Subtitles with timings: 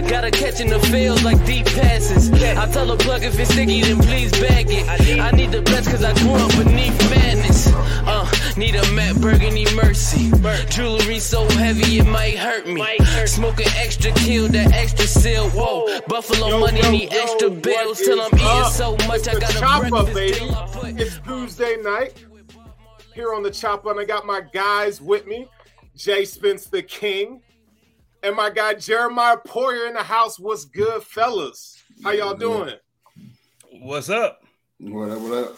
[0.00, 0.10] tragic.
[0.10, 2.32] Got her catching the field like deep passes.
[2.32, 4.88] I tell her plug if it's sticky, then please bag it.
[5.20, 7.68] I need the best cause I grew up beneath madness.
[8.06, 10.30] Uh, need a Matt Burgundy mercy.
[10.68, 12.84] Jewelry so heavy it might hurt me.
[13.26, 15.48] Smoking extra kill, that extra seal.
[15.50, 18.72] Whoa, Buffalo Yo, money yo, need yo, extra bills till I'm eating up?
[18.72, 20.50] so much I got the a chopper, breakfast baby.
[20.50, 22.24] I It's Tuesday night
[23.14, 25.48] here on the Chop Up, and I got my guys with me,
[25.96, 27.40] Jay Spence the King,
[28.24, 30.38] and my guy Jeremiah Poyer in the house.
[30.38, 31.82] What's good, fellas?
[32.02, 32.74] How y'all doing?
[33.80, 34.42] What's up?
[34.78, 35.20] What up?
[35.20, 35.56] What up?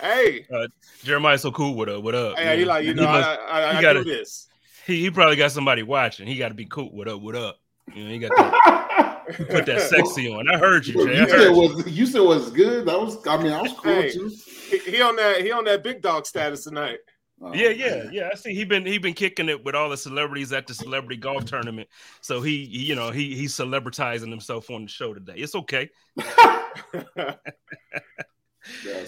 [0.00, 0.66] Hey, uh,
[1.02, 1.74] Jeremiah's so cool.
[1.74, 1.98] What up?
[1.98, 2.38] Uh, what up?
[2.38, 3.34] hey, he like you know, He, must- I,
[3.68, 4.48] I, he I gotta- do this.
[4.86, 6.26] he, he probably got somebody watching.
[6.26, 6.88] He got to be cool.
[6.94, 7.20] What up?
[7.20, 7.58] What up?
[7.94, 10.48] You know, he got to put that sexy on.
[10.48, 11.18] I heard you, Jay.
[11.18, 11.52] You said you.
[11.52, 12.86] was you said was good.
[12.86, 14.10] That was I mean I was cool Hey.
[14.12, 14.30] too.
[14.70, 16.98] He, he on that he on that big dog status tonight.
[17.42, 18.28] Oh, Yeah, yeah, yeah.
[18.32, 18.54] I see.
[18.54, 21.88] He been he been kicking it with all the celebrities at the celebrity golf tournament.
[22.20, 25.36] So he, you know, he he's celebritizing himself on the show today.
[25.36, 25.90] It's okay.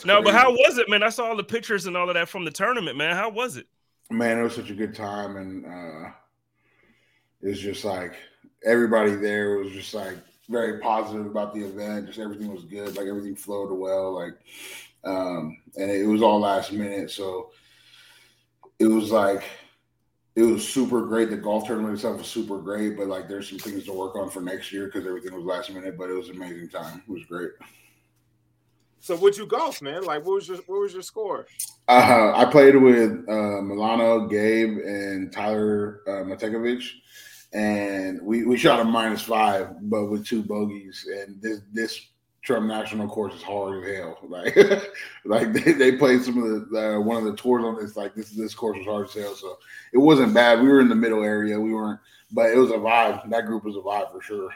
[0.04, 1.02] No, but how was it, man?
[1.02, 3.14] I saw all the pictures and all of that from the tournament, man.
[3.14, 3.66] How was it?
[4.10, 6.10] man, it was such a good time, and uh,
[7.42, 8.14] it was just like
[8.64, 12.06] everybody there was just like very positive about the event.
[12.06, 14.34] Just everything was good, like everything flowed well, like,
[15.04, 17.50] um, and it was all last minute, so
[18.78, 19.44] it was like
[20.34, 21.30] it was super great.
[21.30, 24.30] The golf tournament itself was super great, but like there's some things to work on
[24.30, 25.98] for next year because everything was last minute.
[25.98, 27.02] But it was an amazing time.
[27.06, 27.50] It was great.
[29.00, 30.04] so would you golf, man?
[30.04, 31.46] Like, what was your what was your score?
[31.88, 36.88] Uh, I played with uh, Milano, Gabe, and Tyler uh, Matakevich,
[37.52, 41.06] and we, we shot a minus five, but with two bogeys.
[41.10, 42.00] And this this
[42.42, 44.18] Trump National course is hard as hell.
[44.28, 44.56] Like
[45.24, 47.96] like they, they played some of the uh, one of the tours on this.
[47.96, 49.34] Like this this course was hard as hell.
[49.34, 49.58] So
[49.92, 50.60] it wasn't bad.
[50.60, 51.58] We were in the middle area.
[51.60, 52.00] We weren't,
[52.32, 53.28] but it was a vibe.
[53.30, 54.50] That group was a vibe for sure.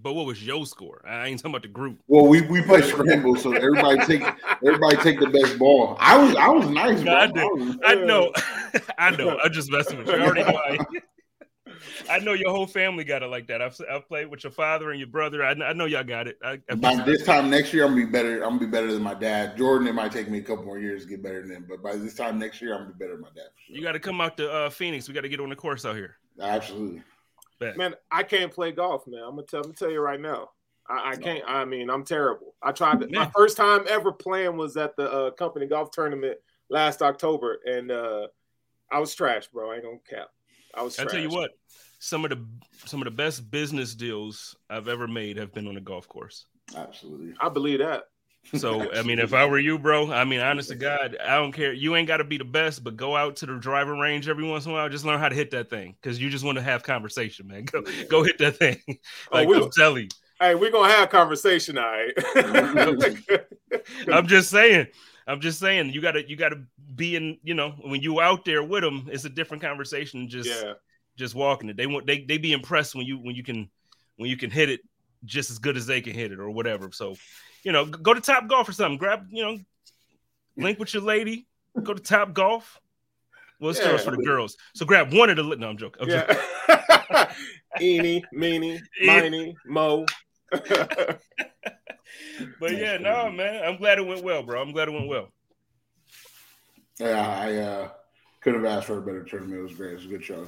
[0.00, 1.02] But what was your score?
[1.08, 1.98] I ain't talking about the group.
[2.06, 4.22] Well, we, we play scramble, so everybody take
[4.64, 5.96] everybody take the best ball.
[5.98, 7.00] I was I was nice.
[7.00, 7.34] No, I did.
[7.36, 8.32] was- I know,
[8.98, 9.38] I know.
[9.42, 10.14] I'm just messing with you.
[10.14, 10.60] I already know.
[12.08, 13.62] I, I know your whole family got it like that.
[13.62, 15.44] I've, I've played with your father and your brother.
[15.44, 16.38] I, I know y'all got it.
[16.44, 18.42] I, I, By this time next year, I'm gonna be better.
[18.42, 19.56] I'm gonna be better than my dad.
[19.56, 21.82] Jordan, it might take me a couple more years to get better than him, but
[21.82, 23.48] by this time next year, I'm gonna be better than my dad.
[23.66, 25.08] For you got to come out to uh, Phoenix.
[25.08, 26.16] We got to get on the course out here.
[26.40, 27.02] Absolutely.
[27.58, 27.76] Bet.
[27.76, 29.22] Man, I can't play golf, man.
[29.22, 30.50] I'm gonna tell, I'm gonna tell you right now.
[30.88, 31.44] I, I can't.
[31.46, 32.54] I mean, I'm terrible.
[32.62, 33.00] I tried.
[33.00, 36.38] To, my first time ever playing was at the uh, company golf tournament
[36.70, 38.28] last October, and uh,
[38.90, 39.70] I was trash, bro.
[39.70, 40.28] I ain't gonna cap.
[40.74, 40.98] I was.
[40.98, 41.50] I tell you what,
[41.98, 42.44] some of the
[42.86, 46.46] some of the best business deals I've ever made have been on a golf course.
[46.76, 47.34] Absolutely.
[47.40, 48.04] I believe that.
[48.54, 51.52] So I mean, if I were you, bro, I mean, honest to God, I don't
[51.52, 51.72] care.
[51.72, 54.44] You ain't got to be the best, but go out to the driving range every
[54.44, 54.88] once in a while.
[54.88, 57.64] Just learn how to hit that thing because you just want to have conversation, man.
[57.64, 58.80] Go go hit that thing.
[59.32, 60.08] Oh, like we- I'm telling you.
[60.40, 62.12] Hey, we're gonna have conversation, all right?
[64.12, 64.86] I'm just saying.
[65.26, 65.90] I'm just saying.
[65.90, 66.62] You gotta you gotta
[66.94, 67.38] be in.
[67.42, 70.28] You know, when you out there with them, it's a different conversation.
[70.28, 70.74] Just yeah.
[71.18, 71.76] Just walking it.
[71.76, 73.68] They want they they be impressed when you when you can
[74.16, 74.80] when you can hit it
[75.24, 76.90] just as good as they can hit it or whatever.
[76.92, 77.16] So,
[77.64, 78.98] you know, go to Top Golf or something.
[78.98, 79.58] Grab you know,
[80.56, 81.46] link with your lady.
[81.82, 82.80] Go to Top Golf.
[83.60, 83.96] Well, it's Yeah.
[83.98, 84.56] for the girls.
[84.74, 85.42] So grab one of the.
[85.42, 86.02] No, I'm joking.
[86.02, 86.36] I'm joking.
[86.68, 87.32] Yeah.
[87.80, 90.06] Eeny, meeny, miny, mo.
[92.60, 93.64] But yeah, no, man.
[93.64, 94.60] I'm glad it went well, bro.
[94.60, 95.28] I'm glad it went well.
[96.98, 97.88] Yeah, I uh,
[98.40, 99.60] could have asked for a better tournament.
[99.60, 99.92] It was great.
[99.92, 100.46] It was a good show.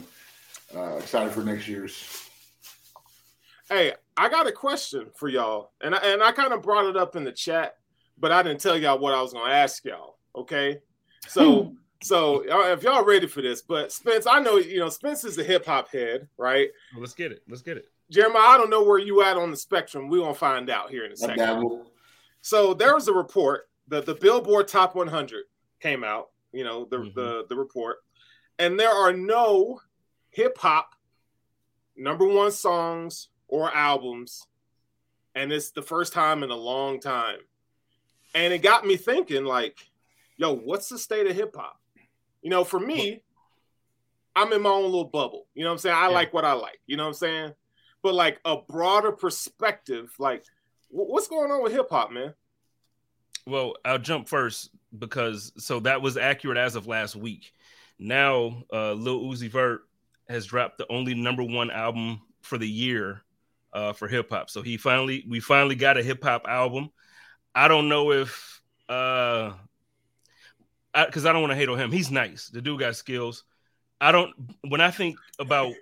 [0.74, 2.28] Uh, excited for next year's.
[3.68, 6.96] Hey, I got a question for y'all, and I, and I kind of brought it
[6.96, 7.76] up in the chat,
[8.18, 10.18] but I didn't tell y'all what I was going to ask y'all.
[10.34, 10.78] Okay,
[11.26, 11.72] so
[12.02, 15.38] so uh, if y'all ready for this, but Spence, I know you know Spence is
[15.38, 16.68] a hip hop head, right?
[16.92, 17.42] Well, let's get it.
[17.48, 17.86] Let's get it.
[18.10, 20.08] Jeremiah, I don't know where you at on the spectrum.
[20.08, 21.38] We're gonna find out here in a second.
[22.42, 25.44] So there was a report that the Billboard Top 100
[25.80, 26.30] came out.
[26.52, 27.14] You know the Mhm.
[27.14, 27.98] the the report,
[28.58, 29.80] and there are no
[30.30, 30.94] hip hop
[31.96, 34.46] number one songs or albums,
[35.34, 37.38] and it's the first time in a long time.
[38.34, 39.78] And it got me thinking, like,
[40.36, 41.80] yo, what's the state of hip hop?
[42.42, 43.22] You know, for me,
[44.34, 45.46] I'm in my own little bubble.
[45.54, 45.96] You know what I'm saying?
[45.96, 46.14] I yeah.
[46.14, 46.80] like what I like.
[46.86, 47.54] You know what I'm saying?
[48.02, 50.44] But like a broader perspective, like
[50.88, 52.34] what's going on with hip hop, man?
[53.46, 57.52] Well, I'll jump first because so that was accurate as of last week.
[57.98, 59.82] Now, uh, Lil Uzi Vert
[60.30, 63.22] has dropped the only number one album for the year
[63.72, 64.50] uh, for hip hop.
[64.50, 66.90] So he finally, we finally got a hip hop album.
[67.54, 69.52] I don't know if, uh,
[70.94, 71.92] because I, I don't want to hate on him.
[71.92, 72.48] He's nice.
[72.48, 73.44] The dude got skills.
[74.00, 74.32] I don't.
[74.68, 75.74] When I think about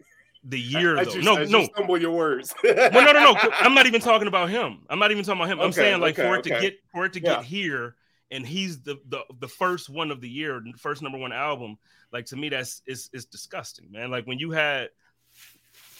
[0.44, 2.54] the year, I, I though, just, no, I no, stumble your words.
[2.64, 3.36] well, no, no, no.
[3.58, 4.80] I'm not even talking about him.
[4.90, 5.60] I'm not even talking about him.
[5.60, 7.36] I'm saying like okay, for it to get for it to Yeah.
[7.36, 7.96] get here,
[8.30, 11.76] and he's the the the first one of the year, first number one album.
[12.12, 14.10] Like to me, that's is is disgusting, man.
[14.10, 14.90] Like when you had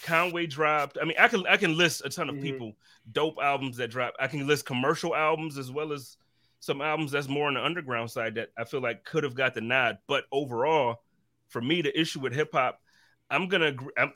[0.03, 0.97] Conway dropped.
[1.01, 2.41] I mean, I can I can list a ton of Mhm.
[2.41, 2.77] people
[3.11, 4.13] dope albums that drop.
[4.19, 6.17] I can list commercial albums as well as
[6.61, 9.53] some albums that's more on the underground side that I feel like could have got
[9.53, 9.97] the nod.
[10.07, 11.03] But overall,
[11.47, 12.81] for me, the issue with hip hop,
[13.29, 13.75] I'm gonna.
[13.97, 14.13] I'm,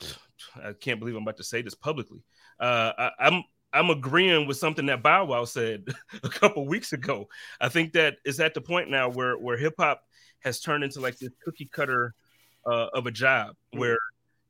[0.56, 2.24] I can't believe I'm about to say this publicly.
[2.60, 5.85] Uh, I, I'm I'm agreeing with something that Bow Wow said
[6.23, 7.27] a couple weeks ago.
[7.59, 10.01] I think that it's at the point now where where hip hop
[10.39, 12.13] has turned into like this cookie cutter
[12.65, 13.79] uh, of a job Mhm.
[13.79, 13.97] where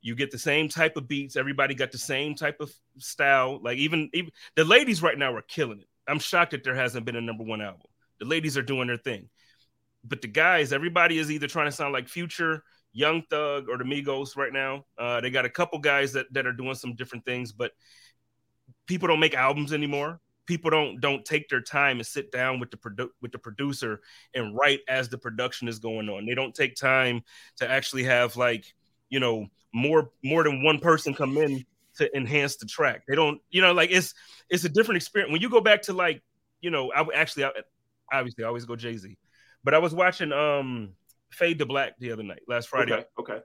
[0.02, 3.58] you get the same type of beats, everybody got the same type of style.
[3.62, 5.88] Like even even the ladies right now are killing it.
[6.06, 7.86] I'm shocked that there hasn't been a number one album.
[8.20, 9.30] The ladies are doing their thing,
[10.04, 12.62] but the guys, everybody is either trying to sound like Future,
[12.92, 14.84] Young Thug, or the Migos right now.
[14.98, 17.72] Uh, they got a couple guys that that are doing some different things, but
[18.86, 20.20] people don't make albums anymore.
[20.46, 24.00] People don't don't take their time and sit down with the produ- with the producer
[24.34, 26.26] and write as the production is going on.
[26.26, 27.22] They don't take time
[27.56, 28.66] to actually have like
[29.08, 31.64] you know more more than one person come in
[31.96, 33.04] to enhance the track.
[33.08, 34.14] They don't you know like it's
[34.50, 36.22] it's a different experience when you go back to like
[36.60, 37.50] you know I actually I,
[38.12, 39.16] obviously I always go Jay Z,
[39.62, 40.90] but I was watching um
[41.30, 43.40] Fade to Black the other night last Friday Okay, okay.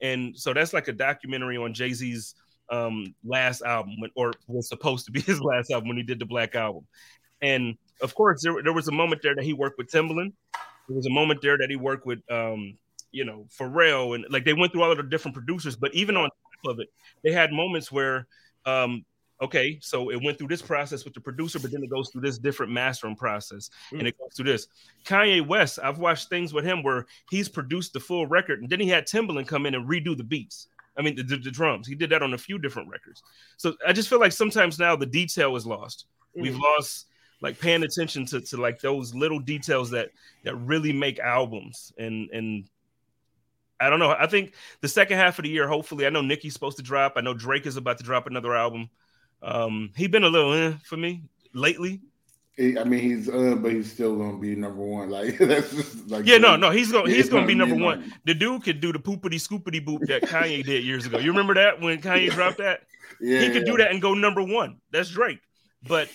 [0.00, 2.34] and so that's like a documentary on Jay Z's
[2.72, 6.18] um, last album, when, or was supposed to be his last album when he did
[6.18, 6.86] the Black album.
[7.40, 10.32] And of course, there, there was a moment there that he worked with Timbaland.
[10.88, 12.76] There was a moment there that he worked with, um,
[13.12, 15.76] you know, Pharrell, and like they went through all of the different producers.
[15.76, 16.88] But even on top of it,
[17.22, 18.26] they had moments where,
[18.64, 19.04] um,
[19.40, 22.22] okay, so it went through this process with the producer, but then it goes through
[22.22, 24.68] this different mastering process, and it goes through this.
[25.04, 28.80] Kanye West, I've watched things with him where he's produced the full record, and then
[28.80, 30.68] he had Timbaland come in and redo the beats.
[30.96, 31.86] I mean, the, the, the drums.
[31.86, 33.22] He did that on a few different records.
[33.56, 36.06] So I just feel like sometimes now the detail is lost.
[36.34, 37.06] We've lost
[37.40, 40.10] like paying attention to, to like those little details that
[40.44, 41.92] that really make albums.
[41.98, 42.68] And and
[43.80, 44.14] I don't know.
[44.16, 47.14] I think the second half of the year, hopefully, I know Nicki's supposed to drop.
[47.16, 48.88] I know Drake is about to drop another album.
[49.42, 52.00] Um, he been a little eh, for me lately.
[52.56, 55.08] He- I mean, he's uh, but he's still gonna be number one.
[55.16, 58.00] Like that's just like Yeah, no, no, he's gonna he's gonna be number one.
[58.00, 61.18] not- The dude could do the poopity scoopity boop that Kanye did years ago.
[61.18, 62.80] You remember that when Kanye dropped that?
[63.20, 64.80] Yeah, he could do that and go number one.
[64.90, 65.38] That's Drake.
[65.88, 66.08] But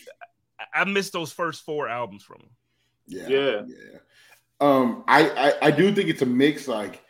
[0.60, 2.50] I- I missed those first four albums from him.
[3.08, 3.62] Yeah, Yeah.
[3.68, 3.98] yeah.
[4.60, 6.68] Um, I, I I do think it's a mix.
[6.68, 7.02] Like,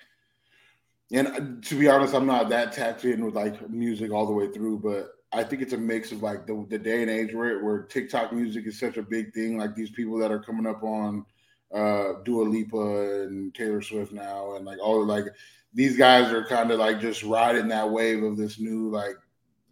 [1.12, 1.40] and uh,
[1.70, 4.80] to be honest, I'm not that tapped in with like music all the way through,
[4.80, 7.84] but I think it's a mix of like the, the day and age where where
[7.84, 9.58] TikTok music is such a big thing.
[9.58, 11.26] Like these people that are coming up on
[11.74, 15.26] uh Dua Lipa and Taylor Swift now, and like all like
[15.74, 19.16] these guys are kind of like just riding that wave of this new like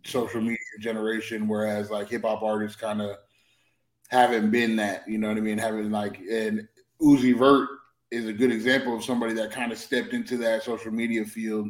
[0.06, 3.16] social media generation, whereas like hip hop artists kind of
[4.10, 5.58] haven't been that, you know what I mean?
[5.58, 6.68] Having like and
[7.02, 7.70] Uzi Vert
[8.12, 11.70] is a good example of somebody that kind of stepped into that social media field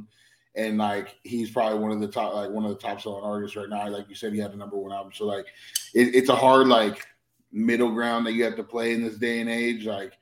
[0.55, 3.55] and like he's probably one of the top like one of the top selling artists
[3.55, 3.87] right now.
[3.89, 5.11] Like you said, he had the number one album.
[5.13, 5.47] So like
[5.93, 7.05] it, it's a hard like
[7.51, 10.13] middle ground that you have to play in this day and age, like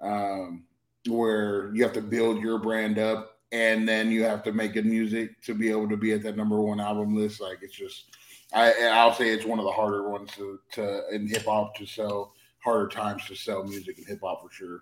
[0.00, 0.64] um
[1.08, 4.86] where you have to build your brand up and then you have to make good
[4.86, 7.40] music to be able to be at that number one album list.
[7.40, 8.04] Like it's just
[8.52, 11.86] I I'll say it's one of the harder ones to to in hip hop to
[11.86, 14.80] sell harder times to sell music in hip hop for sure.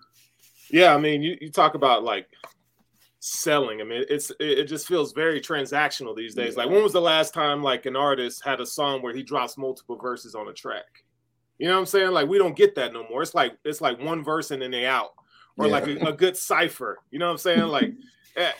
[0.69, 2.27] Yeah, I mean, you, you talk about like
[3.21, 3.81] selling.
[3.81, 6.57] I mean, it's it, just feels very transactional these days.
[6.57, 9.57] Like, when was the last time like an artist had a song where he drops
[9.57, 11.05] multiple verses on a track?
[11.59, 12.11] You know what I'm saying?
[12.11, 13.21] Like, we don't get that no more.
[13.21, 15.11] It's like it's like one verse and then they out,
[15.57, 16.97] or like a, a good cipher.
[17.11, 17.67] You know what I'm saying?
[17.67, 17.93] Like,
[18.35, 18.51] eh,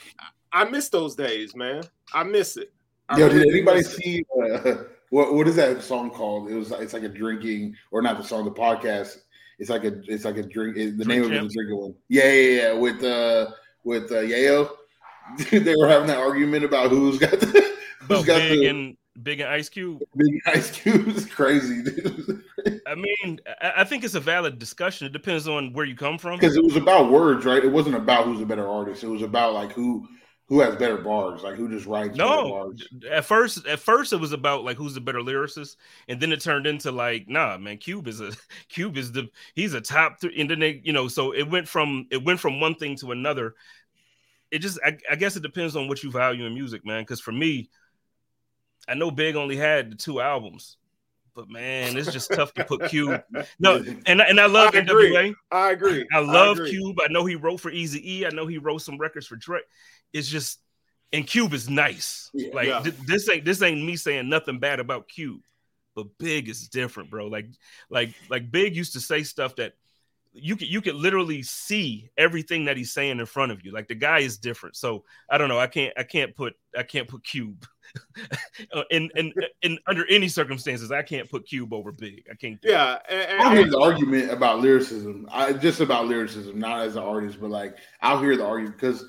[0.54, 1.84] I miss those days, man.
[2.14, 2.72] I miss it.
[3.10, 4.76] I Yo, really did anybody see uh,
[5.10, 6.52] what what is that song called?
[6.52, 9.18] It was it's like a drinking or not the song, the podcast.
[9.58, 10.78] It's like a it's like a drink.
[10.78, 11.56] It, the Drink name of it Champs?
[11.56, 11.96] drinking one.
[12.10, 12.74] Yeah, yeah, yeah.
[12.74, 13.52] With uh
[13.84, 14.70] with uh, Yayo,
[15.52, 17.72] they were having that argument about who's got the.
[18.02, 20.02] About got Big the- and Big and Ice Cube.
[20.16, 22.44] Big Ice Cube is crazy, dude.
[22.88, 25.06] I mean, I, I think it's a valid discussion.
[25.08, 26.40] It depends on where you come from.
[26.40, 27.64] Because it was about words, right?
[27.64, 29.04] It wasn't about who's a better artist.
[29.04, 30.08] It was about like who
[30.52, 32.86] who has better bars, like who just writes better No, bars.
[33.10, 35.78] at first, at first it was about like who's the better lyricist,
[36.10, 38.34] and then it turned into like, nah, man, Cube is a
[38.68, 41.70] Cube is the he's a top three, and then they, you know, so it went
[41.70, 43.56] from it went from one thing to another.
[44.52, 47.04] It just, I, I guess, it depends on what you value in music, man.
[47.04, 47.70] Because for me,
[48.90, 50.76] I know Big only had the two albums,
[51.36, 53.22] but man, it's just tough to put Cube.
[53.60, 55.12] No, and I- and I love I agree.
[55.14, 55.34] NWA.
[55.52, 56.06] I agree.
[56.14, 56.72] I love agree.
[56.72, 56.98] Cube.
[57.02, 58.26] I know he wrote for Eazy E.
[58.26, 59.64] I know he wrote some records for Drake.
[60.14, 60.60] It's just,
[61.14, 62.30] and Cube is nice.
[62.34, 62.50] Yeah.
[62.54, 62.82] like Yeah.
[62.82, 65.42] th- this ain't this ain't me saying nothing bad about Cube,
[65.96, 67.28] but Big is different, bro.
[67.28, 67.48] Like
[67.90, 69.74] like like Big used to say stuff that
[70.34, 73.72] you could you could literally see everything that he's saying in front of you.
[73.72, 74.76] Like the guy is different.
[74.78, 75.60] So I don't know.
[75.60, 77.66] I can't I can't put I can't put Cube.
[78.74, 79.34] Uh, in, in
[79.64, 82.24] in under any circumstances, I can't put Cube over Big.
[82.32, 82.58] I can't.
[82.64, 85.28] Yeah, and, and- I'll hear the argument about lyricism.
[85.30, 89.04] I just about lyricism, not as an artist, but like I'll hear the argument because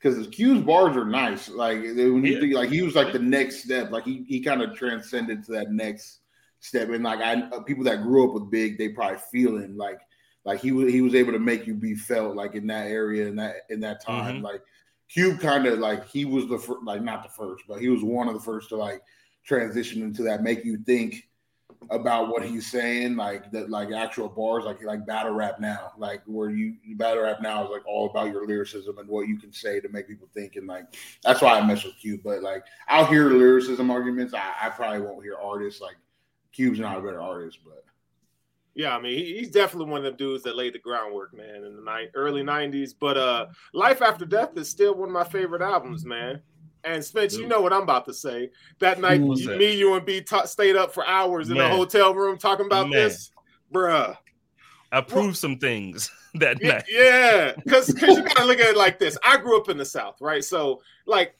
[0.00, 1.48] because Cube's bars are nice.
[1.48, 2.40] Like when you Yeah.
[2.40, 5.52] think like he was like the next step, like he he kind of transcended to
[5.52, 6.20] that next
[6.60, 6.90] step.
[6.90, 9.98] And like I people that grew up with Big, they probably feeling like
[10.44, 13.26] like he was he was able to make you be felt like in that area
[13.26, 14.40] in that in that time.
[14.40, 14.42] Mhm.
[14.42, 14.62] Like
[15.08, 18.02] Cube kind of like he was the first, like not the first, but he was
[18.02, 19.02] one of the first to like
[19.44, 21.28] transition into that, make you think
[21.90, 26.22] about what he's saying, like that, like actual bars, like like battle rap now, like
[26.26, 29.52] where you battle rap now is like all about your lyricism and what you can
[29.52, 30.84] say to make people think, and like
[31.22, 32.20] that's why I mess with Cube.
[32.22, 34.34] But like I'll hear lyricism arguments.
[34.34, 35.96] I, I probably won't hear artists like
[36.52, 37.84] Cube's not a better artist, but
[38.78, 41.64] Yeah, I mean, he, he's definitely one of the dudes that laid the groundwork, man,
[41.64, 42.94] in the ni- early '90s.
[42.98, 46.40] But uh, "Life After Death" is still one of my favorite albums, man.
[46.84, 48.50] And Spence, you know what I'm about to say.
[48.78, 51.72] That night, you, me, you, and B ta- stayed up for hours in Man.
[51.72, 52.92] a hotel room talking about Man.
[52.92, 53.32] this,
[53.74, 54.16] bruh.
[54.92, 56.84] I proved some things that night.
[56.88, 59.18] yeah, because you gotta look at it like this.
[59.24, 60.44] I grew up in the South, right?
[60.44, 61.34] So like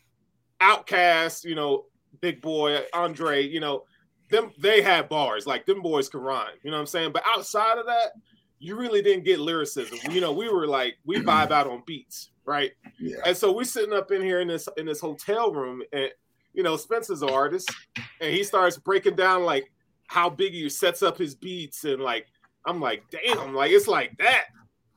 [0.61, 1.85] OutKast, you know,
[2.21, 3.85] Big Boi, Andre, you know,
[4.31, 7.13] them they had bars, like them boys could rhyme, you know what I'm saying?
[7.13, 8.13] But outside of that,
[8.59, 9.99] you really didn't get lyricism.
[10.11, 12.73] You know, we were like we vibe out on beats, right?
[12.99, 16.11] yeah, And so we sitting up in here in this in this hotel room, and
[16.55, 17.73] you know, Spencer's an artist,
[18.21, 19.71] and he starts breaking down like
[20.07, 22.27] how Biggie sets up his beats, and like
[22.67, 24.47] I'm like, damn, like it's like that,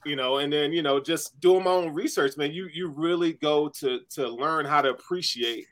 [0.06, 0.38] you know.
[0.38, 2.52] And then you know, just doing my own research, man.
[2.52, 5.68] You you really go to to learn how to appreciate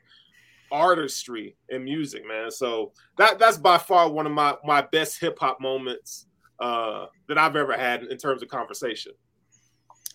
[0.70, 2.50] artistry in music, man.
[2.50, 6.26] So that that's by far one of my my best hip hop moments
[6.58, 9.12] uh that I've ever had in terms of conversation.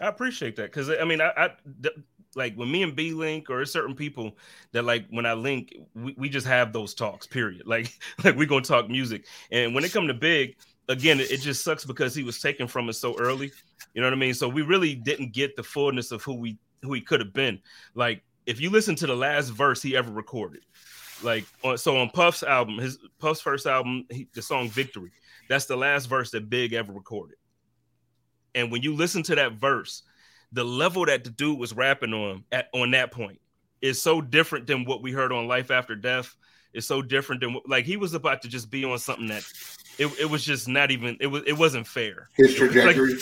[0.01, 1.50] I appreciate that because I mean, I, I
[1.81, 1.95] th-
[2.35, 4.38] like when me and B link or certain people
[4.74, 7.25] that like when I link, we, we just have those talks.
[7.25, 7.63] Period.
[7.67, 7.91] Like
[8.24, 10.55] like we gonna talk music, and when it come to Big,
[10.89, 13.51] again, it, it just sucks because he was taken from us so early.
[13.93, 14.33] You know what I mean?
[14.33, 17.59] So we really didn't get the fullness of who we who he could have been.
[17.93, 20.64] Like if you listen to the last verse he ever recorded,
[21.24, 25.12] like on, so on Puff's album, his Puff's first album, he, the song "Victory,"
[25.50, 27.38] that's the last verse that Big ever recorded.
[28.54, 30.04] And when you listen to that verse,
[30.52, 33.40] the level that the dude was rapping on at on that point
[33.82, 36.36] is so different than what we heard on Life After Death.
[36.74, 39.44] It's so different than what, like he was about to just be on something that
[39.98, 42.30] it, it was just not even it was it wasn't fair.
[42.36, 43.14] his It was like- trajectory.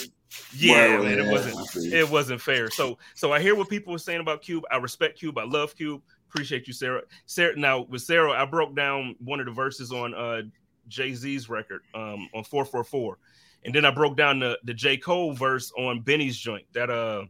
[0.56, 2.70] Yeah, Well, man, it wasn't it wasn't fair.
[2.70, 4.64] So so I hear what people were saying about Cube.
[4.70, 5.38] I respect Cube.
[5.38, 6.02] I love Cube.
[6.28, 7.02] Appreciate you, Sarah.
[7.26, 7.56] Sarah.
[7.56, 10.42] Now with Sarah, I broke down one of the verses on uh
[10.88, 13.18] Jay Z's record um on four four four,
[13.64, 17.24] and then I broke down the the J Cole verse on Benny's joint that uh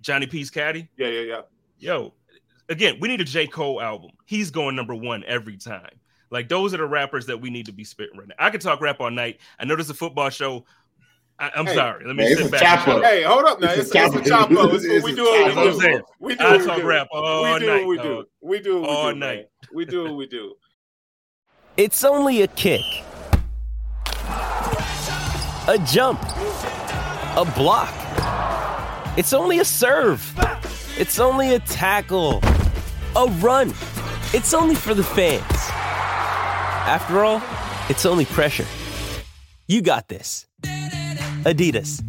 [0.00, 0.88] Johnny P's Caddy.
[0.96, 1.40] Yeah, yeah, yeah.
[1.78, 2.14] Yo,
[2.68, 4.10] again, we need a J Cole album.
[4.26, 6.00] He's going number one every time.
[6.30, 8.34] Like those are the rappers that we need to be spitting right now.
[8.38, 9.38] I could talk rap all night.
[9.58, 10.64] I know there's a football show.
[11.38, 12.04] I, I'm Hey, sorry.
[12.06, 12.62] Let me man, sit back.
[12.62, 12.98] and chop shut up.
[12.98, 13.04] up.
[13.04, 13.70] Hey, hold up now.
[13.72, 14.72] It's It's, a it's a chop- chop.
[14.72, 15.24] It's it's we do.
[15.24, 16.04] What we do.
[16.20, 16.44] We do.
[16.44, 16.86] What we do.
[16.86, 18.04] rap all we do night, what we dog.
[18.06, 18.24] do.
[18.40, 19.36] We do what we All do, night.
[19.36, 19.44] man.
[19.74, 20.54] We do what we do.
[21.76, 22.82] It's only a kick,
[25.66, 26.20] a jump,
[27.36, 27.92] a block.
[29.18, 30.22] It's only a serve.
[30.96, 32.40] It's only a tackle,
[33.16, 33.70] a run.
[34.32, 35.42] It's only for the fans.
[36.86, 37.42] After all,
[37.88, 38.66] it's only pressure.
[39.66, 40.46] You got this.
[41.44, 42.02] Adidas.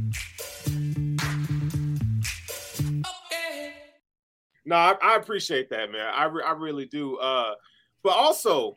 [4.65, 6.11] No, I, I appreciate that, man.
[6.13, 7.17] I, re- I really do.
[7.17, 7.53] Uh,
[8.01, 8.75] but also,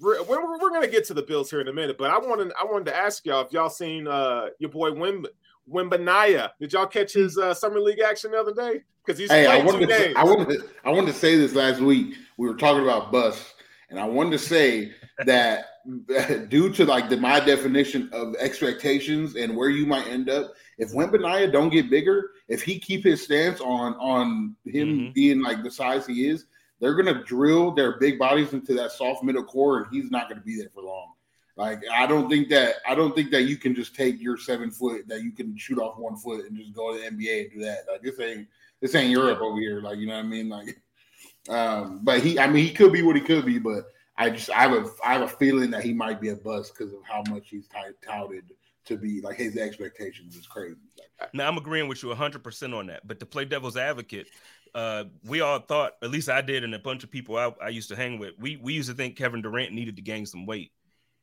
[0.00, 1.98] we're, we're, we're gonna get to the Bills here in a minute.
[1.98, 5.26] But I wanted I wanted to ask y'all if y'all seen uh your boy Wim
[5.70, 6.50] Wembanyama.
[6.58, 8.82] Did y'all catch his uh, summer league action the other day?
[9.04, 10.14] Because he's Hey, I played two wanted, to, games.
[10.16, 12.14] I wanted to, I wanted to say this last week.
[12.36, 13.54] we were talking about bus,
[13.90, 14.92] and I wanted to say
[15.26, 15.66] that
[16.48, 20.92] due to like the my definition of expectations and where you might end up, if
[20.92, 25.14] Wembanyama don't get bigger, if he keep his stance on on him Mhm.
[25.14, 26.46] being like the size he is,
[26.80, 30.40] they're gonna drill their big bodies into that soft middle core, and he's not gonna
[30.40, 31.12] be there for long.
[31.56, 34.70] Like I don't think that I don't think that you can just take your seven
[34.70, 37.50] foot that you can shoot off one foot and just go to the NBA and
[37.52, 37.84] do that.
[37.90, 38.48] Like this ain't
[38.80, 39.80] this ain't Europe over here.
[39.82, 40.48] Like you know what I mean?
[40.48, 40.80] Like,
[41.50, 43.84] um, but he I mean he could be what he could be, but
[44.22, 46.74] I just I have a I have a feeling that he might be a bust
[46.76, 47.76] because of how much he's t-
[48.06, 48.44] touted
[48.86, 49.20] to be.
[49.20, 50.76] Like his expectations is crazy.
[51.20, 53.06] Like, Now I'm agreeing with you 100 percent on that.
[53.06, 54.28] But to play devil's advocate,
[54.74, 57.68] uh, we all thought, at least I did, and a bunch of people I, I
[57.68, 60.46] used to hang with, we we used to think Kevin Durant needed to gain some
[60.46, 60.72] weight,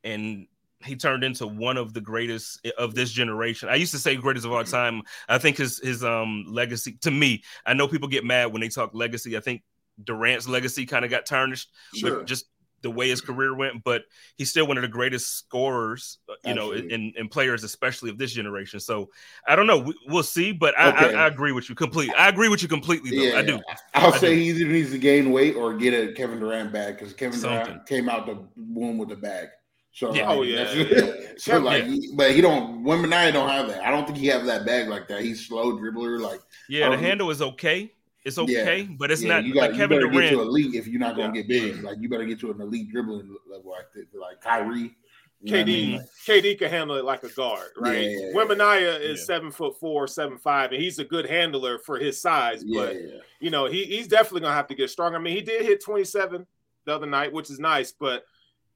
[0.03, 0.47] and
[0.83, 3.67] he turned into one of the greatest of this generation.
[3.69, 5.01] I used to say greatest of all time.
[5.27, 7.43] I think his his um legacy to me.
[7.65, 9.35] I know people get mad when they talk legacy.
[9.35, 9.63] I think
[10.03, 12.19] Durant's legacy kind of got tarnished, Sure.
[12.19, 12.45] but just
[12.81, 13.83] the way his career went.
[13.83, 14.03] But
[14.37, 16.95] he's still one of the greatest scorers, uh, you know, Absolutely.
[16.95, 18.79] and and players, especially of this generation.
[18.79, 19.09] So
[19.47, 19.79] I don't know.
[19.79, 21.15] We, we'll see, but I, Okay.
[21.15, 22.15] I, I agree with you completely.
[22.15, 23.37] I agree with you completely, though.
[23.37, 23.59] I do.
[23.93, 24.41] I'll I say do.
[24.41, 27.65] he either needs to gain weight or get a Kevin Durant bag because Kevin Something.
[27.65, 29.49] Durant came out the womb with a bag.
[29.91, 30.27] So Yeah.
[30.29, 31.11] like, Oh, yeah, yeah.
[31.37, 32.83] so like, he- but he don't.
[32.83, 33.83] Wembanyama don't have that.
[33.83, 35.21] I don't think he have that bag like that.
[35.21, 36.19] He's slow dribbler.
[36.19, 37.91] Like Yeah, the Um, handle is okay.
[38.29, 38.61] It's Yeah.
[38.61, 40.33] okay, but it's yeah, not you got like you Kevin get to Durant.
[40.33, 41.41] elite if you're not gonna Yeah.
[41.41, 41.83] get big.
[41.83, 44.95] Like you better get to an elite dribbling level like that, like Kyrie.
[45.41, 45.97] You know I KD mean?
[45.97, 47.97] Like, KD can handle it like a guard, right?
[48.01, 48.33] Yeah, yeah, yeah.
[48.33, 49.25] Wembanyama is Yeah.
[49.25, 52.63] seven foot four, seven five, and he's a good handler for his size.
[52.63, 53.19] But yeah.
[53.39, 55.17] you know, he, he's definitely gonna have to get stronger.
[55.17, 56.45] I mean, he did hit 27
[56.85, 58.25] the other night, which is nice, but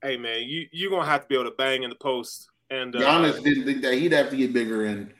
[0.01, 2.49] hey man, you you're gonna have to be able to bang in the post.
[2.69, 5.13] And uh, Giannis didn't think that he'd have to get bigger, and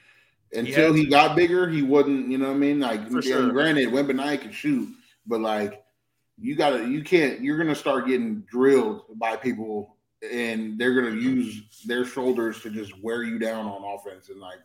[0.54, 2.30] until had he, got bigger, he wouldn't.
[2.30, 2.80] You know what I mean?
[2.80, 3.52] Like, For sure.
[3.52, 4.90] granted, Wembanyama can shoot,
[5.26, 5.84] but like,
[6.38, 7.42] you gotta, you can't.
[7.42, 9.98] You're gonna start getting drilled by people,
[10.32, 14.30] and they're gonna use their shoulders to just wear you down on offense.
[14.30, 14.60] And like,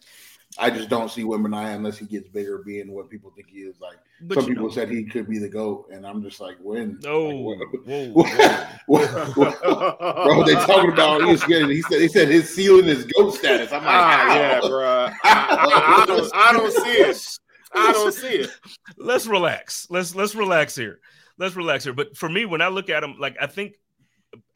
[0.57, 3.81] I just don't see Wembanyama unless he gets bigger, being what people think he is.
[3.81, 6.57] Like, But some people know, said he could be the goat, and I'm just like,
[6.63, 6.99] when?
[7.03, 8.29] no, Like, whoa, what-
[8.87, 9.05] whoa.
[9.37, 11.71] what- what- Bro, they talking about ESPN.
[11.71, 13.71] He said he said his ceiling is goat status.
[13.73, 14.81] I'm like, ah, yeah, bro.
[14.81, 17.39] I, I- I don't, I don't see it.
[17.75, 18.51] I don't see it.
[18.97, 19.87] let's relax.
[19.91, 21.01] Let's let's relax here.
[21.37, 21.93] Let's relax here.
[21.93, 23.75] But for me, when I look at him, like I think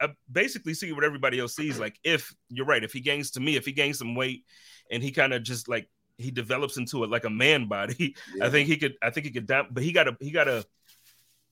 [0.01, 1.77] I basically see what everybody else sees.
[1.79, 4.43] Like if you're right, if he gains to me, if he gains some weight,
[4.91, 8.45] and he kind of just like he develops into it like a man body, Yeah.
[8.45, 8.95] I think he could.
[9.01, 9.47] I think he could.
[9.47, 10.17] Down, but he got to.
[10.19, 10.65] He got to.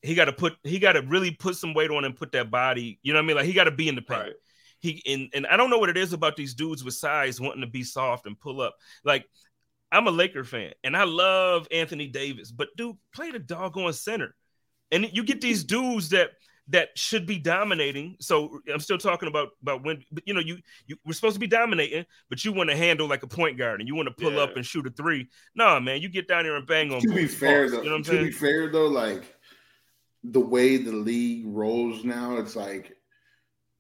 [0.01, 0.53] He got to put.
[0.63, 2.99] He got to really put some weight on and put that body.
[3.03, 3.35] You know what I mean?
[3.37, 4.21] Like he got to be in the paint.
[4.21, 4.33] Right.
[4.79, 7.61] He and and I don't know what it is about these dudes with size wanting
[7.61, 8.75] to be soft and pull up.
[9.03, 9.25] Like
[9.91, 14.35] I'm a Laker fan and I love Anthony Davis, but dude, play the doggone center.
[14.91, 16.31] And you get these dudes that
[16.67, 18.15] that should be dominating.
[18.19, 21.39] So I'm still talking about about when, but you know, you you we're supposed to
[21.39, 24.13] be dominating, but you want to handle like a point guard and you want to
[24.13, 24.41] pull Yeah.
[24.41, 25.27] up and shoot a three.
[25.55, 27.01] No, man, you get down there and bang on.
[27.01, 29.23] to be fair though, you know what I'm to be fair though, like
[30.23, 32.95] the way the league rolls now, it's like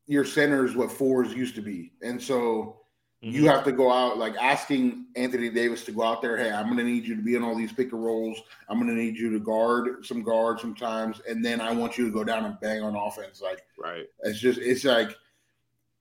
[0.07, 2.80] your center is what fours used to be, and so
[3.21, 3.53] you Mhm.
[3.53, 6.35] have to go out like asking Anthony Davis to go out there.
[6.37, 8.39] Hey, I'm going to need you to be in all these pick and rolls.
[8.67, 12.05] I'm going to need you to guard some guards sometimes, and then I want you
[12.05, 13.39] to go down and bang on offense.
[13.41, 14.07] Like Right.
[14.21, 15.15] it's just it's like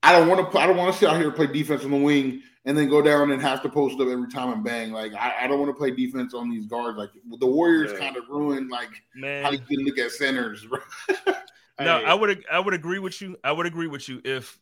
[0.03, 1.91] I don't want to I don't want to sit out here and play defense on
[1.91, 4.91] the wing and then go down and have to post up every time and bang.
[4.93, 6.97] Like I, I don't want to play defense on these guards.
[6.97, 7.99] Like the Warriors Yeah.
[7.99, 10.65] kind of ruined like Man, how you can look at centers.
[10.65, 10.79] bro.
[11.79, 13.37] No, Hey, I would I would agree with you.
[13.43, 14.59] I would agree with you if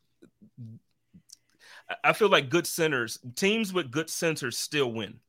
[1.90, 5.20] I- I feel like good centers, teams with good centers still win.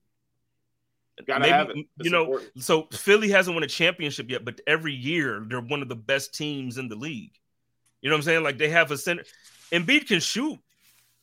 [1.27, 1.85] gotta maybe, have it.
[2.01, 2.63] you know, important.
[2.63, 6.33] So Philly hasn't won a championship yet, but every year they're one of the best
[6.33, 7.33] teams in the league.
[8.01, 8.43] You know what I'm saying?
[8.43, 9.23] Like they have a center.
[9.71, 10.57] Embiid can shoot.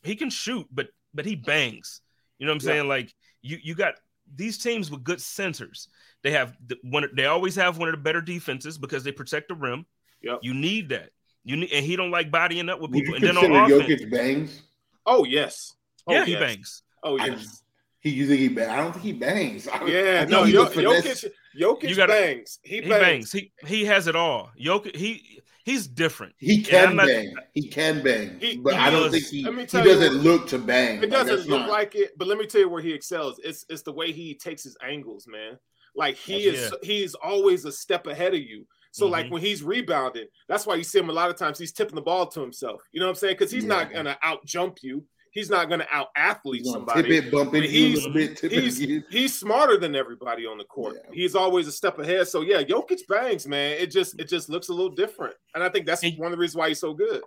[0.03, 2.03] He can shoot, but but he bangs.
[2.39, 2.75] You know what I'm Yeah.
[2.75, 2.89] saying?
[2.89, 3.95] Like you you got
[4.35, 5.89] these teams with good centers.
[6.23, 7.09] They have the, one.
[7.15, 9.87] They always have one of the better defenses because they protect the rim.
[10.23, 10.41] Yep.
[10.43, 11.11] You need that.
[11.45, 13.19] You need, and he don't like bodying up with Would people.
[13.21, 14.63] you And then consider on offense, Jokic bangs?
[15.07, 15.75] Oh yes.
[16.07, 16.41] Oh, yeah, he yes.
[16.41, 16.83] bangs.
[17.03, 17.41] Oh yes.
[17.43, 17.63] just-
[18.01, 18.69] He you think he bang?
[18.71, 19.67] I don't think he bangs.
[19.69, 22.59] I, Yeah, I no, think Yo- he's a Jokic, Jokic You gotta- bangs.
[22.63, 23.01] He, He bangs.
[23.01, 23.33] bangs.
[23.33, 24.51] He he has it all.
[24.61, 26.35] Jokic, he he's different.
[26.39, 27.35] He can not- bang.
[27.55, 29.13] He can bang, He- but he I don't does.
[29.13, 29.39] think he.
[29.43, 31.03] He doesn't what- look to bang.
[31.03, 33.41] It doesn't that's look not- like it, but let me tell you where he excels.
[33.43, 35.59] It's it's the way he takes his angles, man.
[35.97, 38.67] Like he Yes, is he's always a step ahead of you.
[38.97, 39.31] So like Mhm.
[39.33, 42.01] when he's rebounding, that's why you see him a lot of times he's tipping the
[42.03, 42.83] ball to himself.
[42.93, 43.35] You know what I'm saying?
[43.35, 45.05] Because he's not gonna out jump you.
[45.33, 47.03] he's not going to out athlete somebody.
[47.03, 49.05] tip it, bump But into a he's- bit, tip it he's again.
[49.11, 50.97] he's smarter than everybody on the court.
[50.97, 51.11] Yeah.
[51.13, 52.27] He's always a step ahead.
[52.27, 53.73] So yeah, Jokic bangs, man.
[53.73, 56.33] It just it just looks a little different, and I think that's And- one of
[56.33, 57.21] the reasons why he's so good.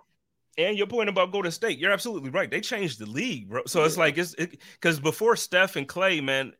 [0.58, 2.50] And your point about Golden State, you're absolutely right.
[2.50, 3.62] They changed the league, bro.
[3.66, 6.52] So it's like it's because before Steph and Clay, man,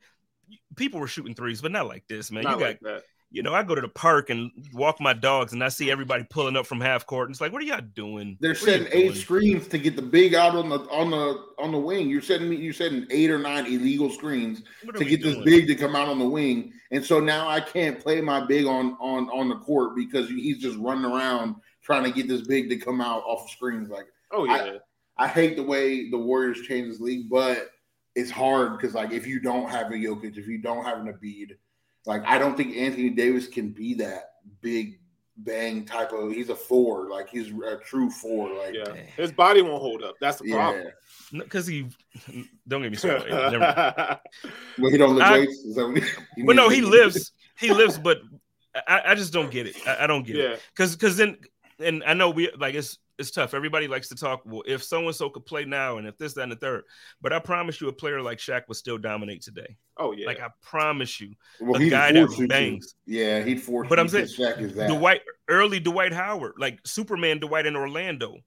[0.76, 2.44] people were shooting threes, but not like this, man.
[2.44, 3.02] Not you got, like that.
[3.32, 6.24] You know, I go to the park and walk my dogs, and I see everybody
[6.28, 8.36] pulling up from half court, and it's like, what are y'all doing?
[8.40, 9.14] They're What setting eight doing?
[9.14, 12.10] screens to get the big out on the on the on the wing.
[12.10, 12.56] You're setting me.
[12.56, 16.08] You're setting eight or nine illegal screens to we get this big to come out
[16.08, 19.56] on the wing, and so now I can't play my big on on on the
[19.56, 23.44] court because he's just running around trying to get this big to come out off
[23.44, 23.88] of screens.
[23.88, 24.78] Like Oh yeah,
[25.16, 27.70] I hate the way the Warriors change this league, but
[28.16, 31.06] it's hard because like if you don't have a Jokic, if you don't have an
[31.06, 31.52] Embiid,
[32.06, 35.00] like I don't think Anthony Davis can be that big
[35.38, 36.32] bang type of.
[36.32, 38.54] He's a four, like he's a true four.
[38.56, 38.92] Like yeah.
[39.16, 40.14] His body won't hold up.
[40.20, 40.86] That's the problem.
[41.32, 41.86] because he
[42.68, 43.28] don't get me started.
[43.30, 44.20] Never.
[44.78, 45.58] Well, he don't lift I- weights.
[45.58, 47.32] Is that he, But no, he lives.
[47.58, 48.22] He lives, but
[48.88, 49.76] I, I just don't get it.
[49.86, 50.50] I, I don't get it.
[50.50, 51.36] yeah, because because then
[51.78, 53.54] and I know we like it's it's tough.
[53.54, 54.42] Everybody likes to talk.
[54.44, 56.84] Well, if so and so could play now, and if this, that, and the third,
[57.20, 59.76] but I promise you, a player like Shaq would still dominate today.
[59.98, 60.26] oh yeah.
[60.26, 62.48] Like I promise you, well, a guy that force you to.
[62.48, 62.94] bangs.
[63.06, 63.88] Yeah, he'd force.
[63.88, 64.88] But you I'm saying, Shaq is that.
[64.88, 68.38] Dwight, early Dwight Howard, like Superman Dwight in Orlando,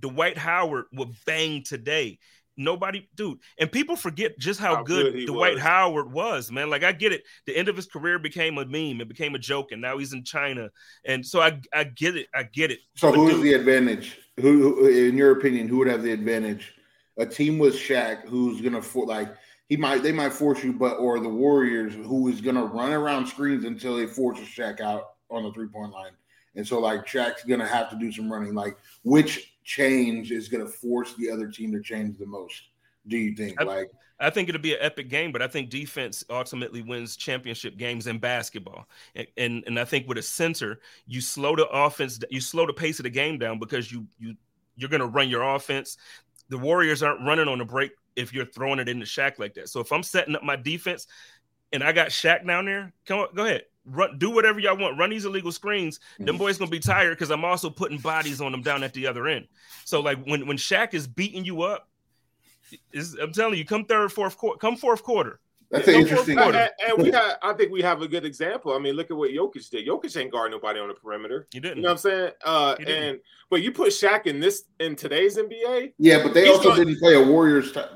[0.00, 2.18] Dwight Howard would bang today.
[2.56, 5.62] Nobody, dude, and people forget just how, How good, good he Dwight was.
[5.62, 6.68] Howard was, man.
[6.68, 7.22] Like I get it.
[7.46, 9.00] The end of his career became a meme.
[9.00, 10.70] It became a joke, and now he's in China.
[11.04, 12.26] And so I, I get it.
[12.34, 12.80] I get it.
[12.94, 14.18] So But who is dude, the advantage?
[14.40, 16.74] Who, who, in your opinion, who would have the advantage?
[17.18, 19.34] A team with Shaq, who's gonna for like
[19.68, 23.26] he might they might force you, but or the Warriors, who is gonna run around
[23.26, 26.12] screens until they forces Shaq out on the three point line,
[26.56, 28.54] and so like Shaq's gonna have to do some running.
[28.54, 32.62] Like which change is gonna force the other team to change the most?
[33.06, 33.60] Do you think?
[33.60, 33.90] I- like
[34.22, 38.06] I think it'll be an epic game, but I think defense ultimately wins championship games
[38.06, 38.88] in basketball.
[39.16, 42.72] And, and and I think with a center, you slow the offense, you slow the
[42.72, 44.36] pace of the game down because you you
[44.76, 45.96] you're gonna run your offense.
[46.50, 49.54] The Warriors aren't running on a break if you're throwing it in the shack like
[49.54, 49.68] that.
[49.68, 51.08] So if I'm setting up my defense
[51.72, 53.62] and I got Shaq down there, come on, go ahead.
[53.84, 54.96] Run, do whatever y'all want.
[54.98, 55.98] Run these illegal screens.
[56.20, 59.06] Them boys gonna be tired because I'm also putting bodies on them down at the
[59.08, 59.48] other end.
[59.84, 61.88] So like when when Shaq is beating you up,
[62.92, 65.40] is I'm telling you, come third, fourth quarter, come fourth quarter.
[65.70, 66.38] that's Yeah, an interesting.
[66.38, 66.68] And, quarter.
[66.86, 68.72] and we have, I think we have a good example.
[68.72, 69.86] I mean, look at what Jokic did.
[69.86, 71.48] Jokic ain't guard nobody on the perimeter.
[71.52, 71.78] You didn't.
[71.78, 72.30] You know what I'm saying?
[72.44, 73.18] Uh, and
[73.50, 75.94] but you put Shaq in this in today's NBA.
[75.98, 77.86] Yeah, but they also gonna- didn't play a Warriors st-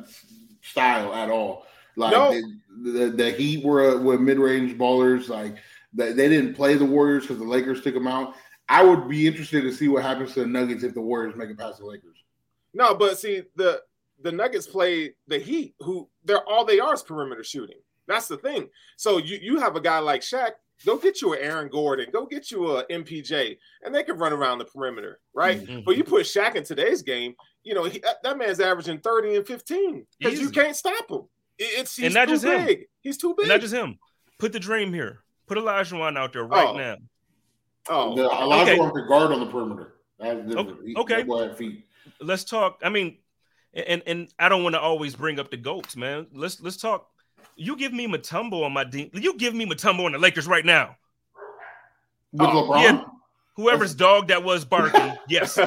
[0.63, 1.65] style at all.
[1.95, 2.33] Like No.
[2.33, 2.43] they-
[2.79, 5.29] the, the Heat were were mid range ballers.
[5.31, 5.57] Like
[5.97, 8.35] they, they didn't play the Warriors because the Lakers took them out.
[8.69, 11.51] I would be interested to see what happens to the Nuggets if the Warriors make
[11.51, 12.17] it past the Lakers.
[12.75, 13.83] No, but see the
[14.23, 17.79] the Nuggets play the Heat, who they're all they are is perimeter shooting.
[18.09, 18.69] That's the thing.
[18.97, 20.53] So you you have a guy like Shaq.
[20.85, 22.09] Go get you an Aaron Gordon.
[22.13, 25.59] Go get you a MPJ, and they can run around the perimeter, right?
[25.65, 25.85] Mhm.
[25.87, 29.37] But you put Shaq in today's game, you know he, that, that man's averaging thirty
[29.37, 31.23] and fifteen because you can't stop him.
[31.59, 32.77] It- it's he's And not too just him.
[33.01, 33.45] He's too big.
[33.45, 33.99] And not just him.
[34.39, 35.21] Put the dream here.
[35.47, 36.77] Put Olajuwon out there right Oh.
[36.77, 36.97] now.
[37.89, 38.81] oh, the Elijah okay.
[38.81, 39.95] one could guard on the perimeter.
[40.19, 40.55] That's.
[40.55, 41.17] Okay, He- okay.
[41.19, 41.85] that boy had feet.
[42.21, 42.81] Let's talk.
[42.83, 43.19] I mean,
[43.75, 46.27] and and I don't want to always bring up the goats, man.
[46.33, 47.09] Let's let's talk.
[47.57, 49.11] You give me Mutombo on my team.
[49.15, 50.97] You give me Mutombo on the Lakers right now.
[52.33, 53.05] With Oh, LeBron, yeah.
[53.57, 55.59] Whoever's dog that was barking, yes.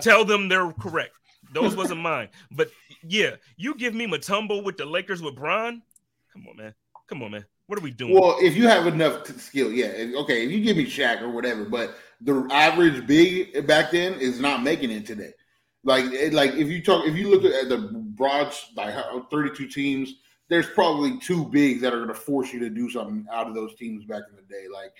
[0.00, 1.12] Tell them they're correct.
[1.52, 2.28] Those wasn't mine.
[2.50, 2.70] But
[3.02, 5.82] yeah, you give me Mutombo with the Lakers with Bron.
[6.32, 6.74] Come on, man.
[7.08, 7.44] Come on, man.
[7.72, 8.12] What are we doing?
[8.12, 10.44] Well, if you have enough skill, yeah, okay.
[10.44, 14.62] If you give me Shaq or whatever, but the average big back then is not
[14.62, 15.32] making it today.
[15.82, 17.78] Like, it- like if you talk, if you look at the
[18.14, 18.94] broad, like
[19.30, 20.16] thirty-two teams,
[20.50, 23.54] there's probably two bigs that are going to force you to do something out of
[23.54, 24.66] those teams back in the day.
[24.70, 24.92] Like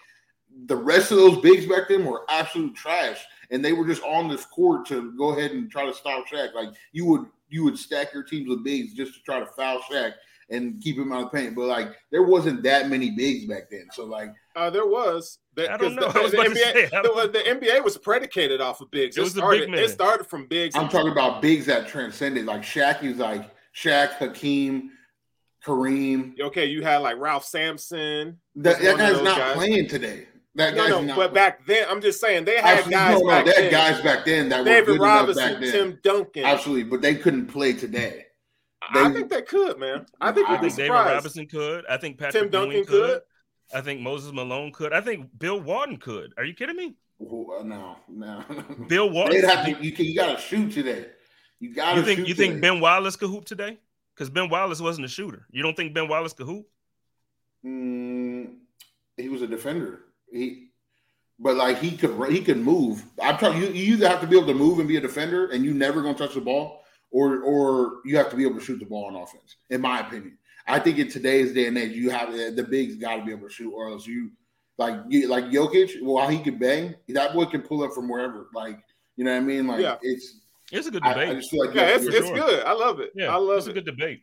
[0.64, 4.28] the rest of those bigs back then were absolute trash, and they were just on
[4.28, 6.54] this court to go ahead and try to stop Shaq.
[6.54, 9.80] Like you would, you would stack your teams with bigs just to try to foul
[9.80, 10.14] Shaq
[10.52, 11.54] and keep him out of paint.
[11.56, 13.86] But like there wasn't that many bigs back then.
[13.92, 15.38] So like Uh, there was.
[15.54, 16.12] That, I don't 'cause know.
[16.12, 19.16] The, I was the NBA, say, I the, the NBA was predicated off of bigs.
[19.16, 19.70] It It, was the big started.
[19.70, 19.80] man.
[19.80, 20.74] It started from bigs.
[20.76, 22.46] I'm talking about bigs that transcended.
[22.46, 24.90] Like Shaq is like Shaq, Hakeem,
[25.64, 26.38] Kareem.
[26.40, 28.38] Okay, you had like Ralph Sampson.
[28.56, 29.54] That, that guy's not guys.
[29.56, 30.26] playing today.
[30.54, 31.16] That No, guy's no, not.
[31.16, 33.64] but back then, I'm just saying they had Absolutely, guys no, no, back they had
[33.64, 33.70] then.
[33.70, 35.72] guys back then that were David good enough back then.
[35.72, 36.44] Tim Duncan.
[36.44, 38.26] Absolutely, but they couldn't play today.
[38.94, 40.06] I think they could, man.
[40.20, 40.90] I think I you'd be I think David.
[40.92, 41.86] Robinson could.
[41.86, 43.10] I think Patrick Tim Duncan Ewing could.
[43.10, 43.22] could.
[43.74, 44.92] I think Moses Malone could.
[44.92, 46.34] I think Bill Walton could.
[46.36, 46.94] Are you kidding me?
[47.20, 48.44] Oh, uh, no, no.
[48.88, 49.40] Bill Walton.
[49.40, 49.76] To.
[49.80, 51.06] You, you got to shoot today.
[51.60, 52.00] You got to.
[52.00, 53.78] You think you think Ben Wallace could hoop today?
[54.14, 55.46] Because Ben Wallace wasn't a shooter.
[55.50, 56.66] You don't think Ben Wallace could hoop?
[57.64, 58.56] Mm,
[59.16, 60.00] he was a defender.
[60.30, 60.68] He,
[61.38, 63.04] but like he could he could move.
[63.22, 63.62] I'm talking.
[63.62, 65.72] You, you either have to be able to move and be a defender, and you
[65.72, 66.81] never gonna touch the ball,
[67.12, 69.56] or or you have to be able to shoot the ball on offense.
[69.70, 73.16] In my opinion, I think in today's day and age, you have the bigs got
[73.16, 74.30] to be able to shoot, or else you
[74.78, 76.02] like you, like Jokic.
[76.02, 78.48] Well, he can bang, that boy can pull up from wherever.
[78.54, 78.78] Like
[79.16, 79.66] you know what I mean?
[79.66, 79.96] Like Yeah.
[80.02, 80.38] it's.
[80.74, 81.28] It's a good debate.
[81.28, 82.34] I just feel like you Yeah, it's, to be- it's sure.
[82.36, 82.64] good.
[82.64, 83.12] I love it.
[83.14, 83.72] yeah, I love it's it.
[83.72, 84.22] a good debate.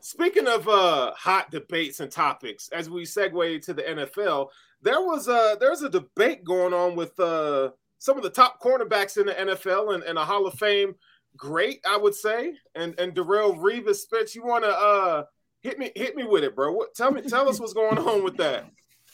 [0.00, 4.48] Speaking of uh, hot debates and topics, as we segue to the NFL,
[4.80, 9.18] there was a there's a debate going on with uh, some of the top cornerbacks
[9.18, 10.94] in the NFL and, and a Hall of Fame
[11.36, 13.96] great, I would say, and and Darrelle Revis.
[13.96, 15.24] Spence, you want to uh,
[15.62, 16.72] hit me hit me with it, bro?
[16.72, 18.66] What, tell me tell us what's going on with that.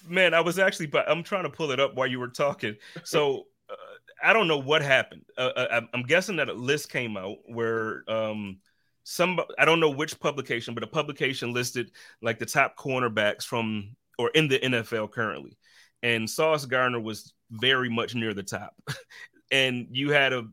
[0.08, 2.76] Man, I was actually, but I'm trying to pull it up while you were talking.
[3.02, 3.74] So uh,
[4.22, 5.22] I don't know what happened.
[5.36, 8.58] Uh, uh, I'm- I'm guessing that a list came out where um,
[9.02, 11.90] some, I don't know which publication, but a publication listed
[12.22, 15.58] like the top cornerbacks from or in the NFL currently,
[16.02, 18.74] and Sauce Gardner was very much near the top,
[19.50, 20.44] and you had a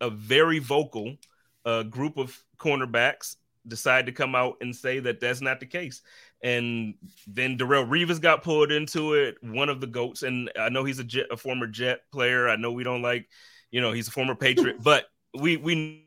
[0.00, 1.16] a very vocal
[1.64, 6.02] uh, group of cornerbacks decide to come out and say that that's not the case.
[6.42, 6.94] And
[7.26, 10.22] then Darrelle Revis got pulled into it, one of the goats.
[10.22, 12.48] And I know he's a jet, a former Jet player.
[12.48, 13.28] I know we don't like,
[13.70, 15.06] you know, he's a former Patriot, but
[15.38, 16.04] we we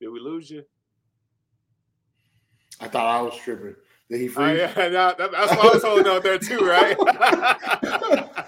[0.00, 0.64] Did we lose you?
[2.80, 3.74] I thought I was tripping.
[4.10, 4.58] Did he freeze?
[4.58, 6.96] yeah, that- that- that's why I was holding out there too, right?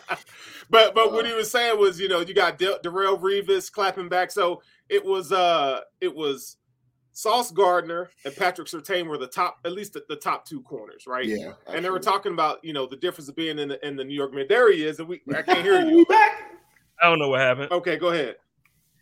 [0.71, 4.09] but but what he was saying was, you know, you got Del- Darrelle Revis clapping
[4.09, 4.31] back.
[4.31, 6.57] So it was uh it was
[7.13, 11.05] Sauce Gardner and Patrick Surtain were the top, at least the, the top two corners,
[11.07, 11.27] right?
[11.27, 13.97] Yeah, And they were talking about, you know, the difference of being in the in
[13.97, 14.49] the New York mid.
[14.49, 16.07] There he is, and we I can't hear you.
[16.07, 16.43] back.
[17.03, 17.73] I don't know what happened.
[17.73, 18.37] Okay, go ahead.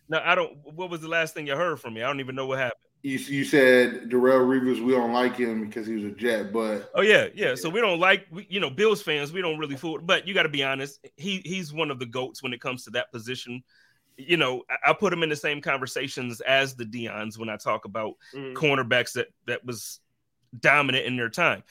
[0.09, 0.57] No, I don't.
[0.65, 2.03] What was the last thing you heard from me?
[2.03, 2.81] I don't even know what happened.
[3.03, 6.91] You, you said Darrelle Revis, we don't like him because he was a Jet, but
[6.95, 7.55] Oh yeah, yeah.
[7.55, 9.33] So we don't like, we, you know, Bills fans.
[9.33, 10.01] We don't really fool.
[10.03, 11.07] But you got to be honest.
[11.17, 13.63] He he's one of the goats when it comes to that position.
[14.17, 17.57] You know, I, I put him in the same conversations as the Deion's when I
[17.57, 18.55] talk about Mhm.
[18.55, 20.01] cornerbacks that that was
[20.59, 21.63] dominant in their time.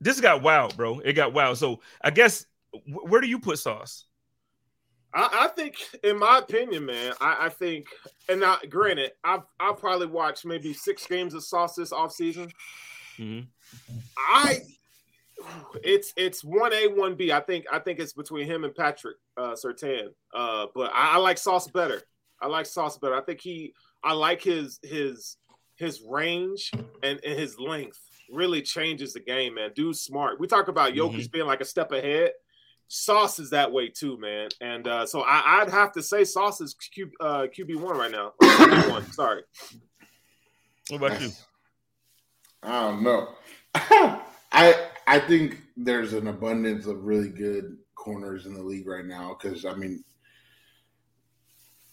[0.00, 1.00] This got wild, bro.
[1.00, 1.58] It got wild.
[1.58, 4.06] So I guess wh- where do you put Sauce?
[5.14, 7.86] I, I think, in my opinion, man, I, I think,
[8.28, 12.50] and now, granted, I've I've probably watched maybe six games of Sauce this offseason.
[13.16, 13.46] Mhm.
[14.16, 14.60] I,
[15.82, 17.32] it's it's one A, one B.
[17.32, 20.08] I think I think it's between him and Patrick uh, Surtain.
[20.34, 22.02] Uh, but I, I like Sauce better.
[22.40, 23.14] I like Sauce better.
[23.14, 23.72] I think he,
[24.04, 25.36] I like his his
[25.76, 26.70] his range
[27.02, 29.70] and, and his length really changes the game, man.
[29.74, 30.38] Dude's smart.
[30.38, 32.32] We talk about Jokic being like a step ahead.
[32.88, 34.48] Sauce is that way too, man.
[34.60, 38.10] And uh, so I, I'd have to say Sauce is Q, uh, QB one right
[38.10, 38.32] now.
[38.42, 39.42] QB one, sorry.
[40.88, 41.30] What about you?
[42.62, 43.28] I don't know.
[44.52, 49.36] I I think there's an abundance of really good corners in the league right now
[49.38, 50.02] because I mean,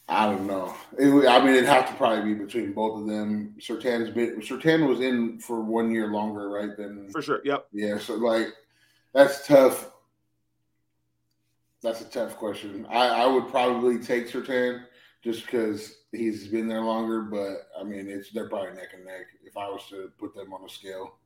[0.08, 0.76] I don't know.
[0.98, 3.56] It, I mean, it'd have to probably be between both of them.
[3.60, 6.76] Surtain's been Surtain was in for one year longer, right?
[6.78, 7.42] Than For sure.
[7.44, 7.68] Yep.
[7.74, 7.98] yeah.
[7.98, 8.48] So like,
[9.14, 9.92] that's tough.
[11.86, 12.88] That's a tough question.
[12.90, 14.86] I, I would probably take Surtain
[15.24, 19.28] just because he's been there longer, but I mean, it's they're probably neck and neck
[19.44, 21.20] if I was to put them on a scale.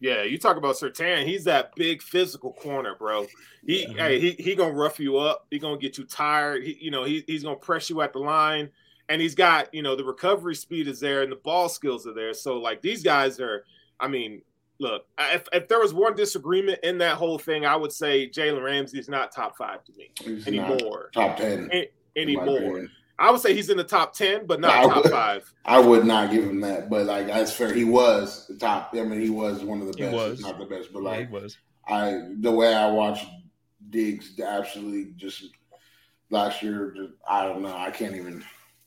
[0.00, 1.26] Yeah, you talk about Surtain.
[1.26, 3.26] He's that big physical corner, bro.
[3.66, 4.08] He, Yeah.
[4.08, 5.46] hey, he, he gonna rough you up.
[5.50, 6.64] He gonna get you tired.
[6.64, 8.70] He, you know, he, he's gonna press you at the line,
[9.10, 12.14] and he's got, you know, the recovery speed is there and the ball skills are
[12.14, 12.32] there.
[12.32, 13.64] So like these guys are.
[14.00, 14.42] I mean,
[14.78, 18.62] look, if, if there was one disagreement in that whole thing, I would say Jalen
[18.64, 21.10] Ramsey is not top five to me He's not anymore.
[21.14, 22.86] top ten A- anymore.
[23.18, 25.54] I would say he's in the top ten, but not I top would- five.
[25.64, 27.72] I would not give him that, but like that's fair.
[27.72, 28.90] He was the top.
[28.92, 29.98] I mean, he was one of the best.
[30.10, 30.30] He best.
[30.30, 30.40] was.
[30.40, 31.56] not the best, but Yeah, he like was.
[31.86, 33.26] I, the way I watched
[33.90, 35.44] Diggs, absolutely just
[36.30, 36.92] last year.
[36.96, 37.76] Just, I don't know.
[37.76, 38.42] I can't even.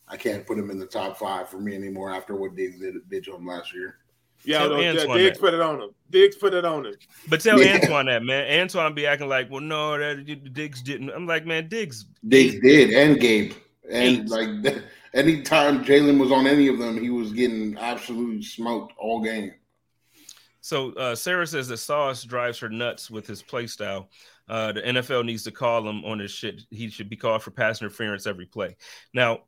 [0.10, 2.96] I can't put him in the top five for me anymore after what Diggs did,
[3.10, 3.98] did to him last year.
[4.44, 5.42] Yeah, Tell no, Antoine Diggs that.
[5.42, 5.90] put it on him.
[6.10, 6.94] Diggs put it on him.
[7.28, 7.74] But tell Yeah.
[7.76, 8.62] Antoine that, man.
[8.62, 11.10] Antoine be acting like, well, no, that Diggs didn't.
[11.10, 12.06] I'm like, man, Diggs.
[12.28, 13.54] Diggs did, and Gabe,
[13.92, 14.28] and Eight.
[14.30, 19.54] like anytime Jalen was on any of them, he was getting absolutely smoked all game.
[20.62, 24.10] So uh, Sarah says that Sauce drives her nuts with his play style.
[24.50, 26.62] Uh, the NFL needs to call him on his shit.
[26.70, 28.78] He should be called for pass interference every play.
[29.14, 29.40] Now, I-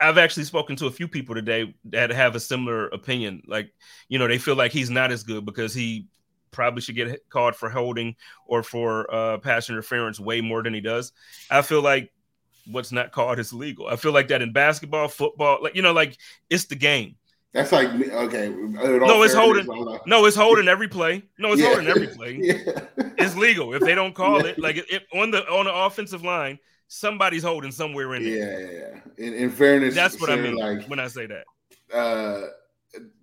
[0.00, 3.42] I've actually spoken to a few people today that have a similar opinion.
[3.46, 3.72] Like,
[4.08, 6.06] you know, they feel like he's not as good because he
[6.50, 8.14] probably should get called for holding
[8.46, 11.12] or for uh, pass interference way more than he does.
[11.50, 12.12] I feel like
[12.70, 13.86] what's not called is legal.
[13.88, 16.16] I feel like that in basketball, football, like you know, like
[16.50, 17.16] it's the game.
[17.52, 18.50] That's like okay.
[18.50, 19.66] No, it's holding.
[20.06, 21.22] No, it's holding every play.
[21.38, 21.68] No, it's Yeah.
[21.68, 22.38] holding every play.
[22.42, 22.58] yeah.
[23.16, 24.50] It's legal if they don't call Yeah.
[24.50, 24.58] it.
[24.58, 28.32] Like it, it- on the on the offensive line, somebody's holding somewhere in there.
[28.36, 28.78] Yeah, yeah,
[29.18, 29.26] yeah.
[29.26, 31.44] In, in fairness, That's what I mean Like when I say that.
[31.94, 32.46] uh,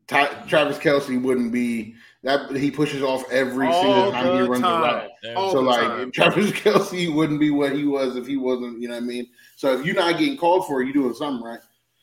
[0.07, 2.53] Ty- Travis Kelce wouldn't be that.
[2.55, 4.81] He pushes off every All single time he runs time.
[4.81, 5.09] a route.
[5.37, 6.11] All So the like time.
[6.11, 8.81] Travis Kelce wouldn't be what he was if he wasn't.
[8.81, 9.27] You know what I mean?
[9.55, 11.59] So if you're not getting called for, it, you're doing something right.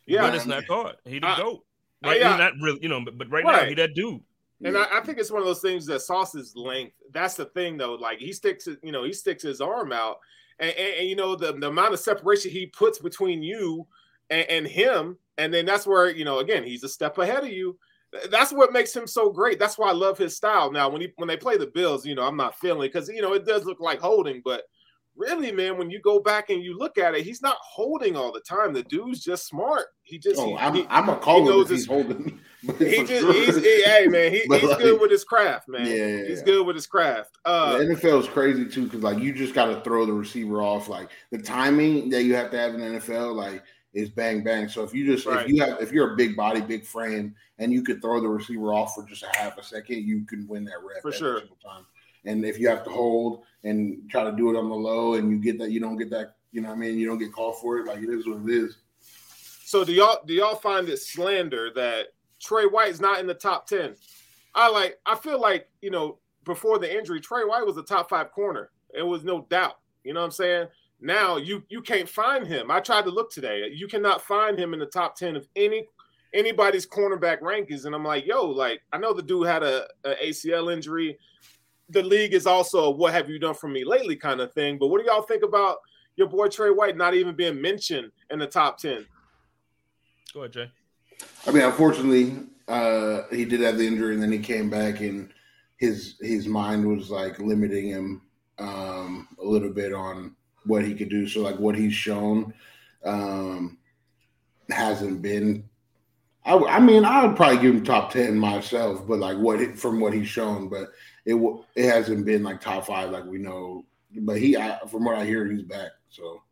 [0.07, 0.96] Yeah, but it's not caught.
[1.05, 1.64] He the I- goat.
[2.03, 2.18] Right?
[2.18, 2.35] yeah.
[2.38, 4.20] Not really, you know, but, but right, now he that dude.
[4.64, 6.94] And I, I think it's one of those things that Sauce's length.
[7.12, 7.94] That's the thing, though.
[7.94, 10.16] Like he sticks, you know, he sticks his arm out,
[10.61, 13.87] and, and, and, you know the, the amount of separation he puts between you
[14.29, 17.51] and, and him, and then that's where you know again he's a step ahead of
[17.51, 17.79] you.
[18.31, 19.59] That's what makes him so great.
[19.59, 20.70] That's why I love his style.
[20.70, 23.23] Now when he when they play the Bills, you know, I'm not feeling because you
[23.23, 24.64] know it does look like holding, but
[25.16, 28.33] really, man, when you go back and you look at it, he's not holding all
[28.33, 28.73] the time.
[28.73, 29.87] The dude's just smart.
[30.03, 32.40] He just Oh, he, I'm, he- I'm a call him knows if he's holding.
[32.79, 33.33] He just sure.
[33.33, 36.66] he's he, hey man he, he's like, good with his craft man Yeah, he's good
[36.66, 39.81] with his craft uh the NFL is crazy too because like you just got to
[39.81, 40.88] throw the receiver off.
[40.88, 44.68] Like the timing that you have to have in the NFL, like is bang bang.
[44.68, 45.46] So if you just Right.
[45.46, 48.29] if you have if you're a big body, big frame, and you could throw the
[48.29, 51.42] receiver off for just a half a second, you can win that rep For sure.
[52.25, 55.31] And if you have to hold and try to do it on the low, and
[55.31, 56.37] you get that, you don't get that.
[56.53, 57.87] You know, what I mean, you don't get called for it.
[57.87, 58.77] Like it is what it is.
[59.64, 62.09] so do y'all do y'all find it slander that
[62.40, 63.94] Trey White's not in the top 10
[64.55, 68.09] I like I feel like you know before the injury Trey White was a top
[68.09, 68.70] 5 corner.
[68.94, 69.76] It was no doubt.
[70.05, 70.68] You know what I'm saying?
[71.00, 72.70] Now you you can't find him.
[72.70, 73.70] I tried to look today.
[73.72, 75.85] You cannot find him in the top 10 of any
[76.35, 77.85] anybody's cornerback rankings.
[77.85, 81.18] And I'm like yo like I know the dude had a, a ACL injury.
[81.90, 84.79] The league is also a what have you done for me lately kind of thing.
[84.79, 85.79] But what do y'all think about
[86.16, 89.07] your boy Trey White not even being mentioned in the top 10
[90.33, 90.70] Go ahead, Jay.
[91.46, 92.37] I mean, unfortunately,
[92.68, 95.30] uh, he did have the injury, and then he came back, and
[95.78, 98.22] his his mind was like limiting him
[98.59, 101.26] um, a little bit on what he could do.
[101.26, 102.54] So, like what he's shown
[103.04, 103.78] um,
[104.68, 105.64] hasn't been.
[106.44, 110.00] I, I mean, I would probably give him top ten myself, but like what from
[110.00, 110.90] what he's shown, but
[111.24, 111.35] it
[111.76, 113.85] it hasn't been like top five like we know.
[114.12, 115.90] But he, I, from what I hear, he's back.
[116.09, 116.42] So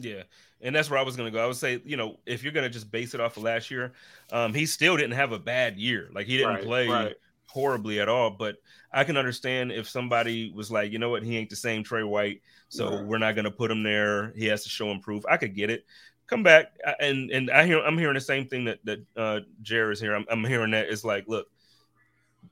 [0.00, 0.22] Yeah.
[0.60, 1.42] And that's where I was going to go.
[1.42, 3.70] I would say, you know, if you're going to just base it off of last
[3.70, 3.92] year,
[4.32, 6.08] um, he still didn't have a bad year.
[6.12, 7.14] Like he didn't Right, play right.
[7.46, 8.30] horribly at all.
[8.30, 8.56] But
[8.92, 12.02] I can understand if somebody was like, you know what, he ain't the same Trey
[12.02, 13.04] White, so Right.
[13.04, 14.32] we're not going to put him there.
[14.36, 15.26] He has to show improve.
[15.28, 15.84] I could get it.
[16.26, 19.40] Come back, I- and and I hear I'm hearing the same thing that that uh,
[19.62, 20.14] Jared is here.
[20.14, 21.46] I'm, I'm hearing that it's like, look,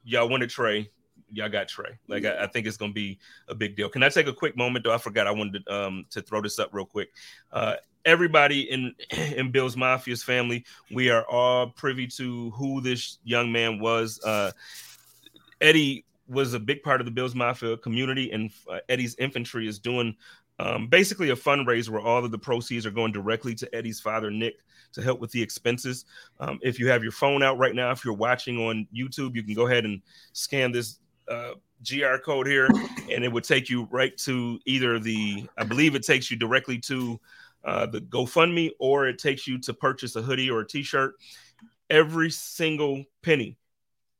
[0.04, 0.90] y'all wanted Trey,
[1.32, 1.98] y'all got Trey.
[2.08, 3.88] Like I, I think it's gonna be a big deal.
[3.88, 4.94] Can I take a quick moment though?
[4.94, 7.10] I forgot I wanted to, um, to throw this up real quick.
[7.52, 8.94] Uh, everybody in
[9.36, 14.20] in Bills Mafia's family, we are all privy to who this young man was.
[14.22, 14.52] Uh,
[15.60, 19.78] Eddie was a big part of the Bills Mafia community, and uh, Eddie's infantry is
[19.78, 20.16] doing
[20.58, 24.30] um, basically a fundraiser where all of the proceeds are going directly to Eddie's father,
[24.30, 24.56] Nick,
[24.92, 26.04] to help with the expenses.
[26.40, 29.42] Um, if you have your phone out right now, if you're watching on YouTube, you
[29.42, 30.00] can go ahead and
[30.32, 31.52] scan this uh,
[31.84, 32.68] QR code here,
[33.10, 36.78] and it would take you right to either the, I believe it takes you directly
[36.80, 37.20] to
[37.64, 41.14] uh, the GoFundMe, or it takes you to purchase a hoodie or a T-shirt.
[41.90, 43.56] Every single penny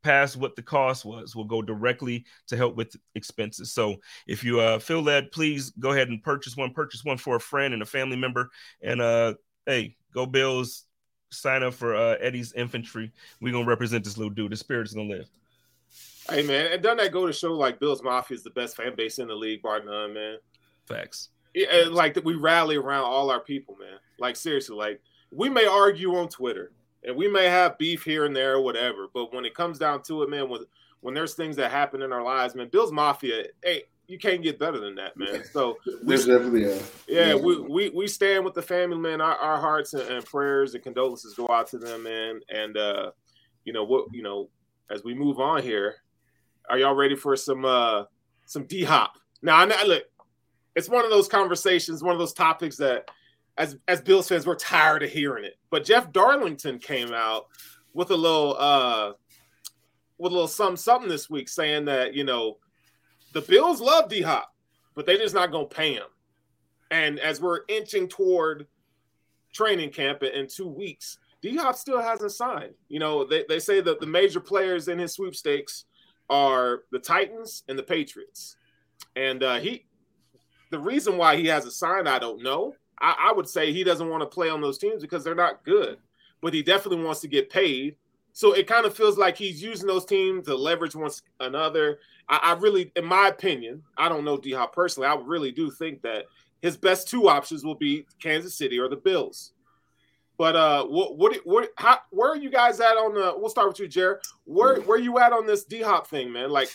[0.06, 3.72] past what the cost was will go directly to help with expenses.
[3.72, 3.96] So
[4.28, 6.72] if you uh, feel that, please go ahead and purchase one.
[6.72, 8.50] Purchase one for a friend and a family member.
[8.82, 9.34] And uh,
[9.66, 10.84] hey, go Bills!
[11.32, 13.10] Sign up for uh, Eddie's infantry.
[13.40, 14.52] We're gonna represent this little dude.
[14.52, 15.28] The spirit is gonna live.
[16.28, 18.94] Hey man, and doesn't that go to show like Bills Mafia is the best fan
[18.96, 20.38] base in the league, bar none, man.
[20.86, 21.30] Facts.
[21.54, 23.98] Yeah, and, like we rally around all our people, man.
[24.18, 26.72] Like seriously, like we may argue on Twitter
[27.04, 30.02] and we may have beef here and there or whatever, but when it comes down
[30.02, 30.62] to it, man, when
[31.00, 34.58] when there's things that happen in our lives, man, Bills Mafia, hey, you can't get
[34.58, 35.42] better than that, man.
[35.52, 39.20] So we there's definitely a yeah, we, we we stand with the family, man.
[39.20, 42.40] Our, our hearts and, and prayers and condolences go out to them, man.
[42.48, 43.10] And uh,
[43.64, 44.48] you know what, you know,
[44.90, 45.96] as we move on here,
[46.68, 48.04] are y'all ready for some uh
[48.44, 49.14] some D hop?
[49.42, 50.04] Now, I look,
[50.74, 53.08] it's one of those conversations, one of those topics that,
[53.56, 55.56] as as Bills fans, we're tired of hearing it.
[55.70, 57.46] But Jeff Darlington came out
[57.94, 59.12] with a little uh
[60.18, 62.58] with a little something something this week, saying that you know
[63.32, 64.52] the Bills love D hop,
[64.94, 66.06] but they're just not gonna pay him.
[66.90, 68.66] And as we're inching toward
[69.52, 72.74] training camp in- in two weeks, D Hop still hasn't signed.
[72.88, 75.84] You know, they, they say that the major players in his sweepstakes
[76.28, 78.56] are the Titans and the Patriots.
[79.14, 79.86] And uh, he,
[80.70, 82.74] the reason why he has a sign, I don't know.
[83.00, 85.64] I, I would say he doesn't want to play on those teams because they're not
[85.64, 85.98] good,
[86.40, 87.96] but he definitely wants to get paid.
[88.32, 91.10] So it kind of feels like he's using those teams to leverage one
[91.40, 92.00] another.
[92.28, 95.08] I, I really, in my opinion, I don't know D Hop personally.
[95.08, 96.26] I really do think that
[96.60, 99.52] his best two options will be Kansas City or the Bills.
[100.38, 103.34] But uh, what what what how, where are you guys at on the?
[103.36, 104.18] We'll start with you, Jared.
[104.44, 106.50] Where where you at on this D Hop thing, man?
[106.50, 106.68] Like,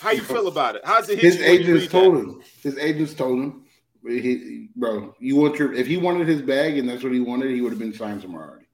[0.00, 0.82] how you feel about it?
[0.84, 1.18] How's it?
[1.18, 2.20] His agents told that?
[2.20, 2.42] him.
[2.62, 3.64] His agents told him,
[4.06, 7.50] he, bro, you want your if he wanted his bag and that's what he wanted,
[7.50, 8.66] he would have been signed somewhere already.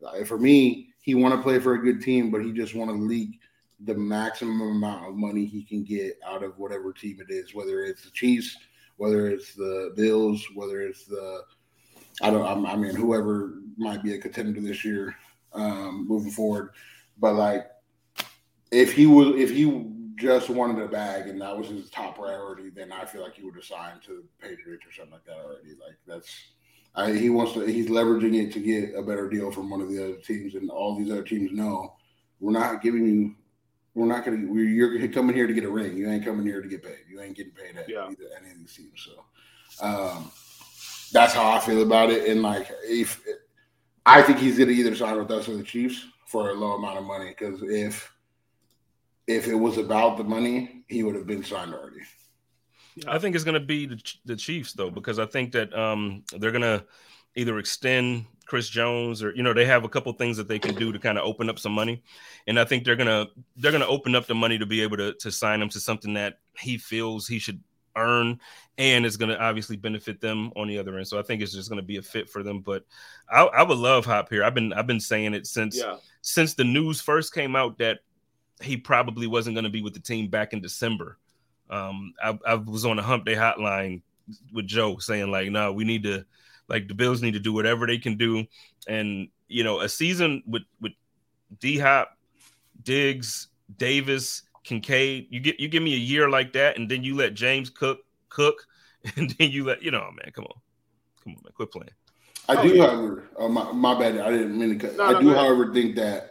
[0.00, 2.90] Like, for me, he want to play for a good team, but he just want
[2.90, 3.40] to leak
[3.84, 7.82] the maximum amount of money he can get out of whatever team it is, whether
[7.82, 8.56] it's the Chiefs,
[8.96, 11.42] whether it's the Bills, whether it's the
[12.20, 12.66] I don't.
[12.66, 15.16] I mean, whoever might be a contender this year,
[15.52, 16.70] um, moving forward.
[17.18, 17.66] But like,
[18.70, 22.70] if he was, if he just wanted a bag and that was his top priority,
[22.70, 25.38] then I feel like he would have signed to the Patriots or something like that
[25.38, 25.70] already.
[25.70, 26.30] Like that's,
[26.94, 27.60] I, he wants to.
[27.60, 30.70] He's leveraging it to get a better deal from one of the other teams, and
[30.70, 31.94] all these other teams know
[32.38, 33.34] we're not giving you.
[33.94, 34.62] We're not going to.
[34.62, 35.96] You're coming here to get a ring.
[35.96, 36.98] You ain't coming here to get paid.
[37.08, 38.06] You ain't getting paid at yeah.
[38.06, 39.08] either any of these teams.
[39.08, 40.30] So, um,
[41.12, 42.28] that's how I feel about it.
[42.28, 43.22] And like, if
[44.06, 46.98] I think he's gonna either sign with us or the Chiefs for a low amount
[46.98, 48.12] of money, because if
[49.26, 52.00] if it was about the money, he would have been signed already.
[53.06, 56.50] I think it's to be the, the, Chiefs though, because I think that um, they're
[56.62, 56.84] to
[57.36, 60.74] either extend Chris Jones or you know they have a couple things that they can
[60.74, 62.02] do to kind of open up some money,
[62.46, 65.14] and I think they're gonna they're gonna open up the money to be able to
[65.14, 67.62] to sign him to something that he feels he should
[68.00, 68.40] earn
[68.78, 71.06] and it's going to obviously benefit them on the other end.
[71.06, 72.60] So I think it's just going to be a fit for them.
[72.60, 72.84] But
[73.30, 74.42] I, I would love Hop here.
[74.42, 75.96] I've been I've been saying it since yeah.
[76.22, 77.98] since the news first came out that
[78.62, 81.18] he probably wasn't going to be with the team back in December.
[81.68, 84.02] Um, I, I was on a Hump Day hotline
[84.52, 86.24] with Joe saying like, no, we need to
[86.68, 88.46] like the Bills need to do whatever they can do,
[88.88, 90.92] and you know, a season with with
[91.58, 92.16] D Hop,
[92.82, 95.28] Diggs, Davis Kincaid.
[95.30, 98.00] You get you give me a year like that, and then you let James Cook
[98.28, 98.66] cook,
[99.16, 100.32] and then you let you know, man.
[100.32, 100.60] Come on,
[101.22, 101.52] come on, man.
[101.54, 101.90] Quit playing.
[102.48, 102.86] I oh, do, yeah.
[102.86, 104.18] however, uh, my, my bad.
[104.18, 104.96] I didn't mean to cut.
[104.96, 106.30] No, I no, do, however, think that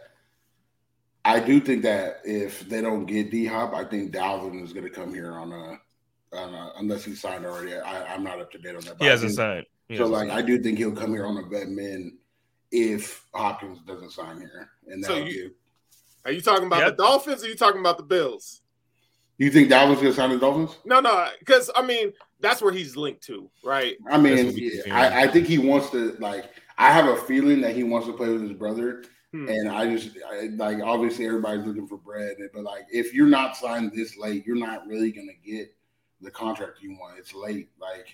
[1.24, 4.84] I do think that if they don't get D Hop, I think Dalvin is going
[4.84, 7.74] to come here on a, on a, unless he signed already.
[7.74, 8.96] I, am not up to date on that.
[8.98, 9.66] He hasn't think, signed.
[9.88, 10.32] He so, like, signed.
[10.32, 12.16] I do think he'll come here on a vet min
[12.72, 15.52] if Hopkins doesn't sign here, and that so you,
[16.24, 16.96] are you talking about yep.
[16.96, 18.62] the Dolphins or are you talking about the Bills?
[19.38, 20.76] You think Dalvin's gonna sign the Dolphins?
[20.84, 23.96] No, no, because I mean that's where he's linked to, right?
[24.10, 26.50] I mean, yeah, I, I, think he wants to like.
[26.76, 29.48] I have a feeling that he wants to play with his brother, hmm.
[29.48, 33.56] and I just I, like obviously everybody's looking for bread, but like if you're not
[33.56, 35.74] signed this late, you're not really gonna get
[36.20, 37.18] the contract you want.
[37.18, 38.08] It's late, like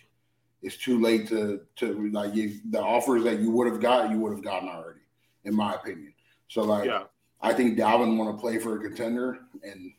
[0.63, 4.19] it's too late to to like you, the offers that you would have got, you
[4.21, 5.01] would have gotten already,
[5.45, 6.13] in my opinion.
[6.47, 7.03] So like, yeah.
[7.41, 9.93] I think Dalvin want to play for a contender, and,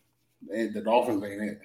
[0.51, 1.61] and the Dolphins ain't it.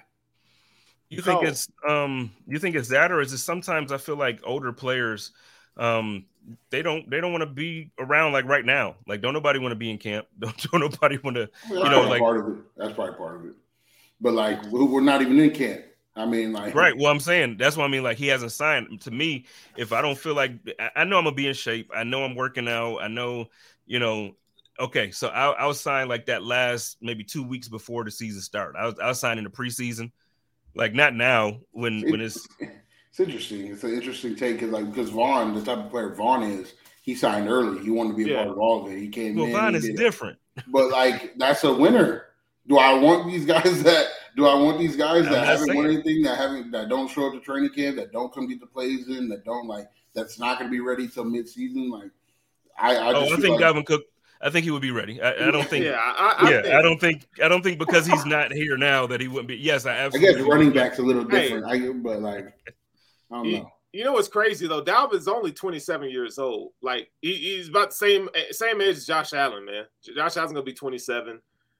[1.09, 1.45] You think oh.
[1.45, 5.31] it's um you think it's that or is it sometimes I feel like older players
[5.77, 6.25] um
[6.71, 8.95] they don't they don't want to be around like right now.
[9.07, 10.27] Like don't nobody want to be in camp.
[10.39, 12.63] Don't, don't nobody want to you know like part of it.
[12.75, 13.53] That's probably part of it.
[14.19, 15.81] But like we're not even in camp.
[16.15, 16.95] I mean, like right.
[16.95, 18.03] Well, I'm saying that's what I mean.
[18.03, 19.01] Like he hasn't signed.
[19.01, 19.45] To me,
[19.77, 20.51] if I don't feel like
[20.95, 23.47] I know I'm gonna be in shape, I know I'm working out, I know
[23.85, 24.35] you know
[24.83, 28.41] Okay, so I, I was signed like that last maybe two weeks before the season
[28.41, 28.77] started.
[28.77, 30.11] I was I was signed in the preseason,
[30.75, 32.45] like not now when when it's.
[33.09, 33.67] It's interesting.
[33.67, 36.73] It's an interesting take because like because Von, the type of player Von is,
[37.03, 37.83] he signed early.
[37.83, 38.37] He wanted to be a yeah.
[38.37, 38.97] part of all of it.
[38.97, 39.51] He came well, in.
[39.51, 40.39] Von is different.
[40.67, 42.25] But like that's a winner.
[42.67, 44.07] Do I want these guys that?
[44.35, 45.77] Do I want these guys that haven't saying.
[45.77, 48.59] won anything, that haven't, that don't show up to training camp, that don't come get
[48.59, 51.91] the plays in, that don't like, that's not going to be ready till mid-season?
[51.91, 52.09] Like,
[52.75, 54.05] I, I, oh, I think like, Dalvin Cook
[54.41, 55.21] I think he would be ready.
[55.21, 55.85] I, I don't think.
[55.85, 57.27] Yeah, I, I yeah, think, I don't think.
[57.43, 59.55] I don't think because he's not here now that he wouldn't be.
[59.55, 60.29] Yes, I absolutely.
[60.29, 61.65] I guess running back's a little different.
[61.67, 62.47] Hey, I, but like,
[63.31, 63.71] I don't you, know.
[63.93, 64.83] You know what's crazy though?
[64.83, 66.71] Dalvin's only 27 years old.
[66.81, 69.85] Like he, he's about the same eh, same age as Josh Allen, man.
[70.03, 71.39] Josh Allen's gonna be 27.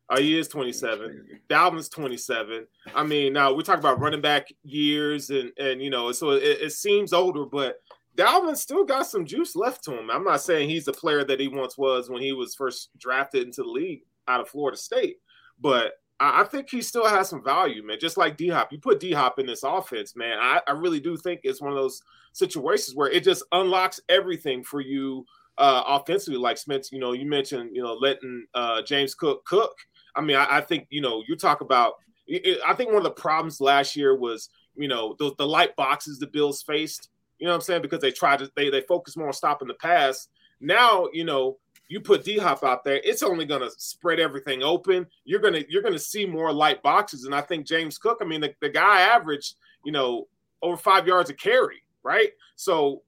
[0.10, 1.40] Oh, he is 27.
[1.50, 2.68] Dalvin's 27.
[2.94, 6.44] I mean, now we talk about running back years and and you know, so it,
[6.44, 7.78] it seems older, but
[8.16, 10.12] Dalvin still got some juice left to him.
[10.12, 13.44] I'm not saying he's the player that he once was when he was first drafted
[13.44, 15.18] into the league out of Florida State,
[15.60, 17.98] but I think he still has some value, man.
[18.00, 20.38] Just like D Hop, you put D Hop in this offense, man.
[20.40, 22.02] I, I, really do think it's one of those
[22.34, 25.26] situations where it just unlocks everything for you
[25.58, 26.40] uh, offensively.
[26.40, 29.76] Like Smith, you know, you mentioned, you know, letting uh, James Cook cook.
[30.16, 31.94] I mean, I, I think you know, you talk about.
[32.26, 35.76] It, I think one of the problems last year was you know those the light
[35.76, 37.10] boxes the Bills faced.
[37.44, 37.82] You know what I'm saying?
[37.82, 40.30] Because they try to they they focus more on stopping the pass.
[40.62, 41.58] Now you know
[41.90, 45.06] you put D Hop out there, it's only going to spread everything open.
[45.26, 48.20] You're gonna you're gonna see more light boxes, and I think James Cook.
[48.22, 50.30] I mean, the, the guy averaged you know
[50.62, 52.30] over five yards a carry, right?
[52.56, 53.02] So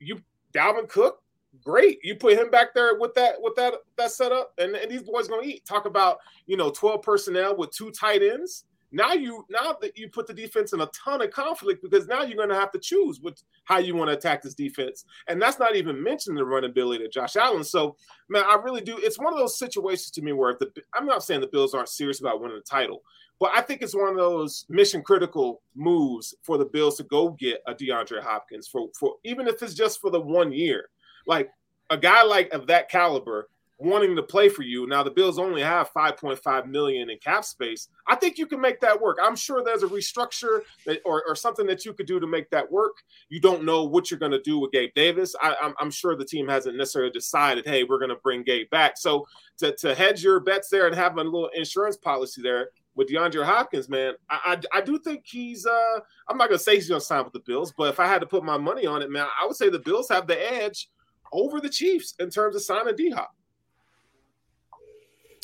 [0.00, 0.22] you
[0.54, 1.22] Dalvin Cook,
[1.62, 1.98] great.
[2.02, 5.28] You put him back there with that with that that setup, and, and these boys
[5.28, 5.66] gonna eat.
[5.66, 6.16] Talk about
[6.46, 8.64] you know 12 personnel with two tight ends.
[8.92, 12.22] Now you now that you put the defense in a ton of conflict because now
[12.22, 15.40] you're going to have to choose what how you want to attack this defense, and
[15.40, 17.64] that's not even mentioning the run ability of Josh Allen.
[17.64, 17.96] So,
[18.28, 18.98] man, I really do.
[18.98, 21.88] It's one of those situations to me where the I'm not saying the Bills aren't
[21.88, 23.02] serious about winning the title,
[23.40, 27.30] but I think it's one of those mission critical moves for the Bills to go
[27.30, 30.90] get a DeAndre Hopkins for for even if it's just for the one year.
[31.26, 31.50] Like
[31.88, 33.48] a guy like of that caliber
[33.82, 34.86] wanting to play for you.
[34.86, 37.88] Now the Bills only have 5.5 million in cap space.
[38.06, 39.18] I think you can make that work.
[39.22, 42.50] I'm sure there's a restructure that, or, or something that you could do to make
[42.50, 42.96] that work.
[43.28, 45.34] You don't know what you're going to do with Gabe Davis.
[45.42, 48.42] I, am I'm, I'm sure the team hasn't necessarily decided, hey, we're going to bring
[48.42, 48.96] Gabe back.
[48.96, 49.26] So
[49.58, 53.44] to, to hedge your bets there and have a little insurance policy there with DeAndre
[53.44, 55.66] Hopkins, man, I, I, I do think he's.
[55.66, 57.98] uh I'm not going to say he's going to sign with the Bills, but if
[57.98, 60.26] I had to put my money on it, man, I would say the Bills have
[60.26, 60.88] the edge
[61.32, 63.34] over the Chiefs in terms of signing D Hop.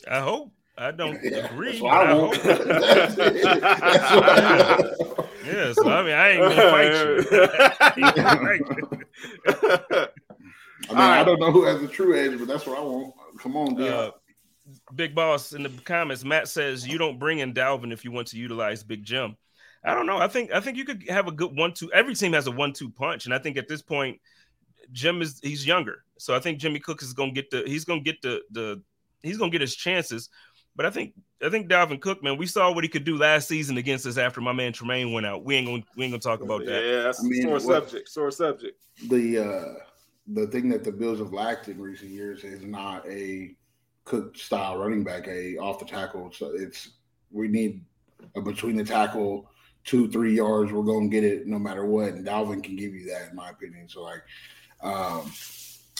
[0.08, 0.52] I hope.
[0.76, 1.80] I don't Yeah, agree.
[1.84, 2.36] I I hope.
[2.36, 2.60] That's
[3.18, 3.42] it.
[3.42, 4.94] That's what I.
[5.44, 8.04] Yeah, so I mean, I ain't gonna fight you.
[8.04, 8.60] I fight
[10.90, 10.94] you.
[10.94, 13.14] I don't know who has the true edge, but that's what I want.
[13.38, 14.08] Come on, Deion.
[14.08, 14.10] Uh,
[14.94, 18.26] Big Boss in the comments, Matt says you don't bring in Dalvin if you want
[18.28, 19.36] to utilize Big Jim.
[19.84, 20.18] I don't know.
[20.18, 21.90] I think I think you could have a good one-two.
[21.92, 24.20] Every team has a one-two punch, and I think at this point,
[24.92, 28.00] Jim is he's younger, so I think Jimmy Cook is gonna get the he's gonna
[28.00, 28.82] get the the
[29.22, 30.28] he's gonna get his chances.
[30.76, 31.14] But I think
[31.44, 34.16] I think Dalvin Cook, man, we saw what he could do last season against us
[34.16, 35.44] after my man Tremaine went out.
[35.44, 36.84] We ain't gonna we ain't gonna talk about that.
[36.84, 38.08] Yeah, that's I mean, sore what- subject.
[38.08, 38.78] Sore subject.
[39.08, 39.74] the uh
[40.28, 43.54] the thing that the Bills have lacked in recent years is not a
[44.04, 46.30] Cook style running back, a off the tackle.
[46.32, 46.90] So it's
[47.30, 47.84] we need
[48.36, 49.50] a between the tackle
[49.84, 50.72] two three yards.
[50.72, 53.50] We're gonna get it no matter what, and Dalvin can give you that in my
[53.50, 53.88] opinion.
[53.88, 54.22] So like,
[54.82, 55.30] um,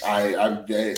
[0.05, 0.49] I I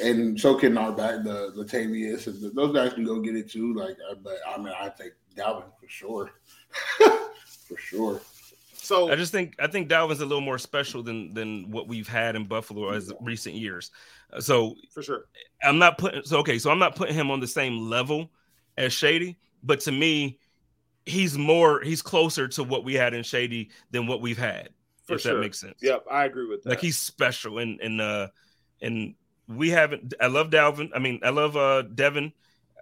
[0.02, 3.74] and so can our back the Latavius and those guys can go get it too.
[3.74, 6.30] Like, uh, but I mean I take Dalvin for sure,
[6.98, 8.20] for sure.
[8.74, 12.08] So I just think I think Dalvin's a little more special than than what we've
[12.08, 13.90] had in Buffalo as recent years.
[14.32, 15.26] Uh, So for sure.
[15.62, 18.30] I'm not putting so okay, so I'm not putting him on the same level
[18.76, 20.38] as Shady, but to me,
[21.06, 24.70] he's more he's closer to what we had in Shady than what we've had.
[25.04, 25.34] For if sure.
[25.34, 25.78] that makes sense.
[25.80, 26.70] Yep, I agree with that.
[26.70, 28.28] Like he's special and and uh
[28.82, 29.14] and
[29.48, 30.90] we haven't I love Dalvin.
[30.94, 32.32] I mean, I love uh Devin.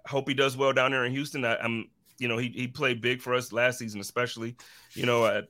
[0.05, 1.43] Hope he does well down there in Houston.
[1.45, 4.55] I, I'm you know, he he played big for us last season, especially.
[4.93, 5.41] You know, uh,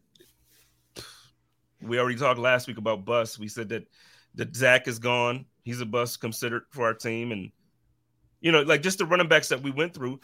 [1.82, 3.39] we already talked last week about Bus.
[3.39, 3.88] We said that
[4.36, 5.45] that Zach is gone.
[5.64, 7.52] He's a bus considered for our team, and
[8.41, 10.20] you know, like just the running backs that we went through.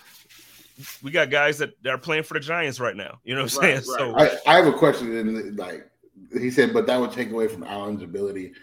[1.02, 3.20] We got guys that, that are playing for the Giants right now.
[3.24, 4.18] You know what I'm Right, saying?
[4.18, 4.40] right.
[4.40, 5.16] So I, I have a question.
[5.16, 5.90] In like
[6.38, 8.54] he said, but that would take away from Allen's ability.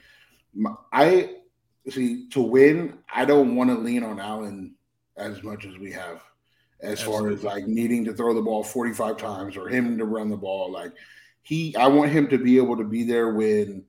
[0.55, 1.37] My- I
[1.91, 2.99] see to win.
[3.13, 4.75] I don't want to lean on Allen
[5.17, 6.23] as much as we have,
[6.81, 10.05] as far as like needing to throw the ball forty five times or him to
[10.05, 10.71] run the ball.
[10.71, 10.93] Like
[11.43, 13.85] he, I want him to be able to be there when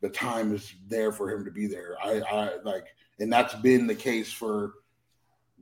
[0.00, 1.96] the time is there for him to be there.
[2.02, 2.86] I, I like,
[3.18, 4.74] and that's been the case for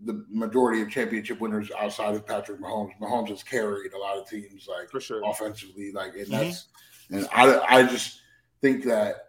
[0.05, 2.91] the majority of championship winners outside of Patrick Mahomes.
[3.01, 5.23] Mahomes has carried a lot of teams like for sure.
[5.25, 6.31] offensively, like, and Mhm.
[6.31, 6.67] that's
[7.11, 8.21] and I I just
[8.61, 9.24] think that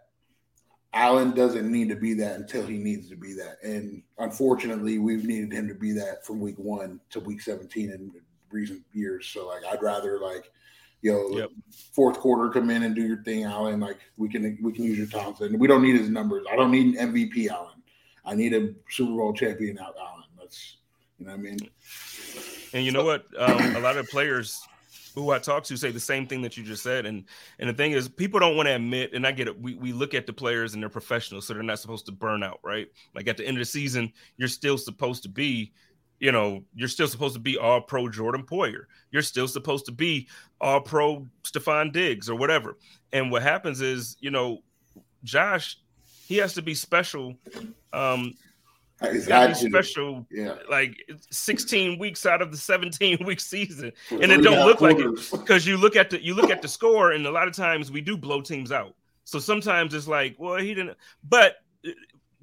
[0.92, 5.24] Allen doesn't need to be that until he needs to be that, and unfortunately, we've
[5.24, 8.10] needed him to be that from week one to week seventeen in
[8.50, 9.26] recent years.
[9.26, 10.50] So like, I'd rather like.
[11.02, 11.50] Yo, Yep.
[11.92, 13.78] fourth quarter, come in and do your thing, Allen.
[13.78, 15.56] Like we can, we can use your Thompson.
[15.58, 16.44] We don't need his numbers.
[16.50, 17.82] I don't need an MVP Allen.
[18.24, 20.24] I need a Super Bowl champion out Allen.
[20.38, 20.78] That's
[21.18, 21.58] you know what I mean.
[22.72, 23.26] And you know what?
[23.38, 24.58] Um, a lot of players
[25.16, 27.06] who I talk to say the same thing that you just said.
[27.06, 27.24] And
[27.58, 29.60] and the thing is, people don't want to admit, and I get it.
[29.60, 32.42] We, we look at the players and they're professionals, so they're not supposed to burn
[32.42, 32.86] out, right?
[33.14, 35.72] Like at the end of the season, you're still supposed to be,
[36.20, 38.84] you know, you're still supposed to be all pro Jordan Poyer.
[39.10, 40.28] You're still supposed to be
[40.60, 42.76] all pro Stefon Diggs or whatever.
[43.12, 44.58] And what happens is, you know,
[45.24, 45.78] Josh,
[46.28, 47.36] he has to be special.
[47.94, 48.34] Um,
[49.00, 50.54] Gotta be special Yeah.
[50.70, 50.96] like
[51.30, 55.30] 16 weeks out of the 17 week season and it don't look half like it
[55.30, 57.90] because you look at the you look at the score and a lot of times
[57.90, 58.94] we do blow teams out
[59.24, 60.96] so sometimes it's like well he didn't
[61.28, 61.90] but uh,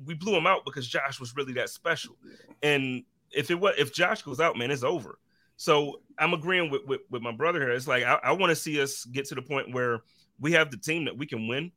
[0.06, 2.16] we blew him out because josh was really that special
[2.62, 5.20] and if it was if Josh goes out, man, it's over.
[5.58, 7.72] So I'm agreeing with with, with my brother here.
[7.72, 10.02] It's like I, I want to see us get to the point where
[10.40, 11.72] we have the team that we can win.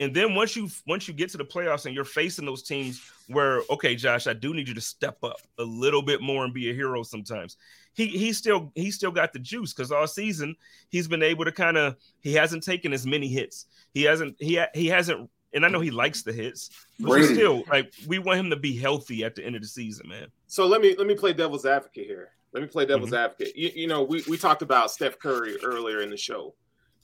[0.00, 3.10] And then once you once you get to the playoffs and you're facing those teams
[3.26, 6.54] where okay, Josh, I do need you to step up a little bit more and
[6.54, 7.56] be a hero sometimes.
[7.94, 10.54] He he still he still got the juice because all season
[10.88, 13.66] he's been able to kind of he hasn't taken as many hits.
[13.92, 16.70] He hasn't he he hasn't and I know he likes the hits,
[17.00, 20.08] but still like we want him to be healthy at the end of the season,
[20.08, 20.28] man.
[20.46, 22.30] So let me let me play devil's advocate here.
[22.52, 23.24] Let me play devil's mm-hmm.
[23.24, 23.56] advocate.
[23.56, 26.54] You, you know, we, we talked about Steph Curry earlier in the show.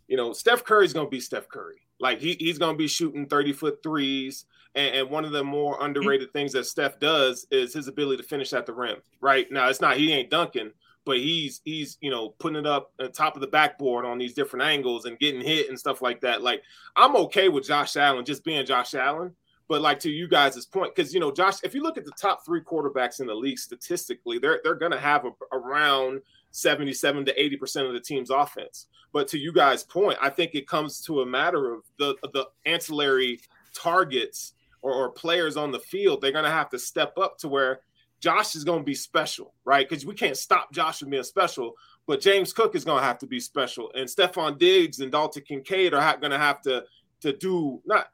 [0.08, 1.80] You know, Steph Curry's gonna be Steph Curry.
[2.00, 4.46] Like he, he's gonna be shooting 30 foot threes.
[4.74, 8.28] And, and one of the more underrated things that Steph does is his ability to
[8.28, 8.96] finish at the rim.
[9.20, 10.72] Right now, it's not he ain't dunking,
[11.04, 14.34] but he's he's you know putting it up at top of the backboard on these
[14.34, 16.42] different angles and getting hit and stuff like that.
[16.42, 16.62] Like
[16.96, 19.34] I'm okay with Josh Allen just being Josh Allen,
[19.68, 22.12] but like to you guys' point, because you know Josh, if you look at the
[22.12, 26.20] top three quarterbacks in the league statistically, they're they're to have a, around
[26.54, 28.86] 77 to 80 percent of the team's offense.
[29.12, 32.46] But to you guys' point, I think it comes to a matter of the the
[32.64, 33.40] ancillary
[33.74, 36.20] targets or, or players on the field.
[36.20, 37.80] They're going to have to step up to where
[38.20, 39.88] Josh is going to be special, right?
[39.88, 41.74] Because we can't stop Josh from being special,
[42.06, 45.42] but James Cook is going to have to be special, and Stefon Diggs and Dalton
[45.46, 46.84] Kincaid are going to have to
[47.22, 48.08] to do not.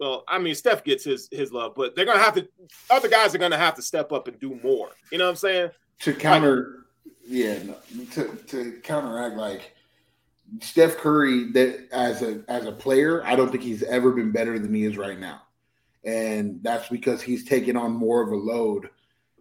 [0.00, 2.48] Well, I mean, Steph gets his his love, but they're going to have to.
[2.90, 4.90] Other guys are going to have to step up and do more.
[5.12, 5.70] You know what I'm saying?
[6.00, 6.87] To counter, like,
[7.28, 7.76] yeah, no,
[8.12, 9.74] to to counteract like
[10.60, 14.58] Steph Curry that as a as a player, I don't think he's ever been better
[14.58, 15.42] than he is right now.
[16.04, 18.88] And that's because he's taken on more of a load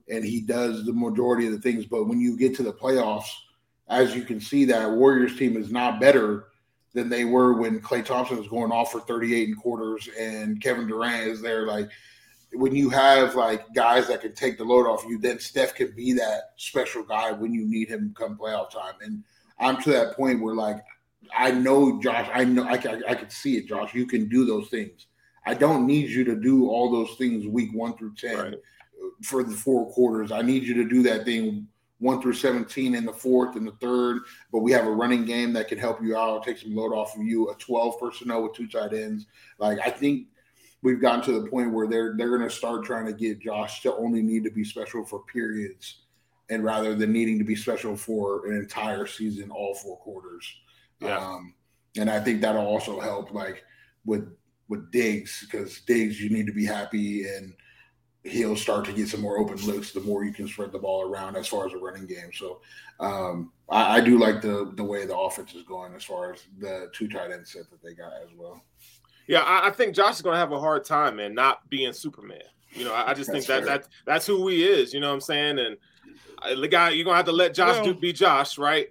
[0.09, 1.85] and he does the majority of the things.
[1.85, 3.29] But when you get to the playoffs,
[3.87, 6.47] as you can see, that Warriors team is not better
[6.93, 10.87] than they were when Klay Thompson was going off for 38 and quarters and Kevin
[10.87, 11.65] Durant is there.
[11.65, 11.89] Like
[12.57, 15.91] when you have like guys that can take the load off you, then Steph can
[15.91, 18.95] be that special guy when you need him come playoff time.
[19.01, 19.23] And
[19.59, 20.77] I'm to that point where like
[21.37, 23.93] I know Josh, I know I, I, I can see it, Josh.
[23.93, 25.07] You can do those things.
[25.45, 28.37] I don't need you to do all those things week one through ten.
[28.37, 28.55] Right
[29.23, 30.31] for the four quarters.
[30.31, 31.67] I need you to do that thing
[31.99, 34.19] one through 17 in the fourth and the third,
[34.51, 37.15] but we have a running game that can help you out, take some load off
[37.15, 39.25] of you, a 12 personnel with two tight ends.
[39.57, 40.27] Like I think
[40.83, 43.95] we've gotten to the point where they're they're gonna start trying to get Josh to
[43.95, 46.01] only need to be special for periods
[46.49, 50.49] and rather than needing to be special for an entire season, all four quarters.
[51.01, 51.17] Yeah.
[51.17, 51.53] Um,
[51.97, 53.63] and I think that'll also help like
[54.05, 54.33] with
[54.69, 57.53] with Diggs, because Diggs, you need to be happy and–
[58.27, 61.03] he'll start to get some more open looks the more you can spread the ball
[61.03, 62.29] around as far as a running game.
[62.33, 62.61] So
[62.99, 66.41] um, I, I, do like the the way the offense is going as far as
[66.59, 68.61] the two tight end set that they got as well.
[69.27, 71.93] Yeah, I, I think Josh is going to have a hard time man not being
[71.93, 72.41] Superman.
[72.71, 74.93] You know, I, I just think that that that's who he is.
[74.93, 75.59] You know what I'm saying?
[75.59, 75.77] And
[76.41, 78.87] uh, the guy you're gonna have to let Josh well, do, be Josh, right?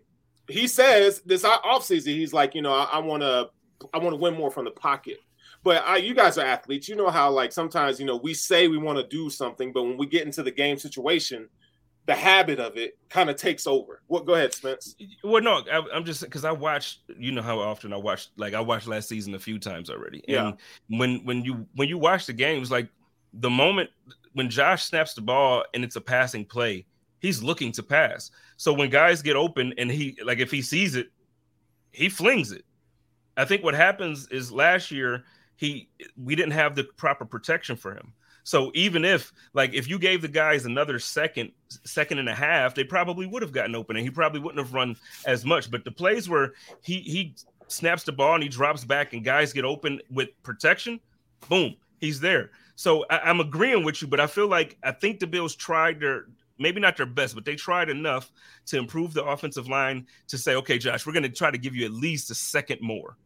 [0.48, 3.50] He says this offseason, he's like, you know, I, I want to
[3.92, 5.18] I want to win more from the pocket.
[5.62, 6.88] But I, you guys are athletes.
[6.88, 9.82] You know how like sometimes you know we say we want to do something, but
[9.82, 11.48] when we get into the game situation,
[12.06, 14.00] the habit of it kind of takes over.
[14.06, 14.26] What?
[14.26, 14.94] Go ahead, Spence.
[15.24, 17.00] Well, no, I, am just because I watched.
[17.18, 18.30] You know how often I watched.
[18.36, 20.22] Like I watched last season a few times already.
[20.28, 20.56] And
[20.88, 20.98] yeah.
[20.98, 22.88] when when you when you watch the games, like
[23.34, 23.90] the moment
[24.34, 26.86] when Josh snaps the ball and it's a passing play,
[27.20, 28.30] he's looking to pass.
[28.56, 31.10] So when guys get open and he like if he sees it,
[31.90, 32.64] he flings it.
[33.36, 35.24] I think what happens is last year
[35.56, 35.88] he
[36.22, 38.12] we didn't have the proper protection for him.
[38.46, 42.76] So even if like if you gave the guys another second, second and a half,
[42.76, 44.94] they probably would have gotten open and he probably wouldn't have run
[45.26, 45.68] as much.
[45.68, 47.34] But the plays where he he
[47.66, 51.00] snaps the ball and he drops back and guys get open with protection,
[51.48, 52.52] boom, he's there.
[52.76, 55.98] So I, am agreeing with you, but I feel like I think the Bills tried
[55.98, 56.26] their
[56.56, 58.30] maybe not their best, but they tried enough
[58.66, 61.74] to improve the offensive line to say, okay, Josh, we're going to try to give
[61.74, 63.16] you at least a second more.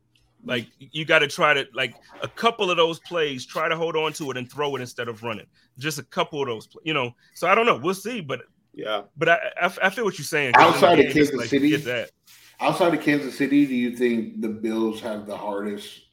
[0.44, 3.96] Like you got to try to like a couple of those plays, try to hold
[3.96, 5.46] on to it and throw it instead of running.
[5.78, 7.14] Just a couple of those, you know.
[7.34, 7.76] So I don't know.
[7.76, 8.40] We'll see, but
[8.72, 9.02] yeah.
[9.16, 10.54] But I I, I feel what you're saying.
[10.56, 12.10] Outside of Kansas like, City, that.
[12.58, 16.06] outside of Kansas City, do you think the Bills have the hardest?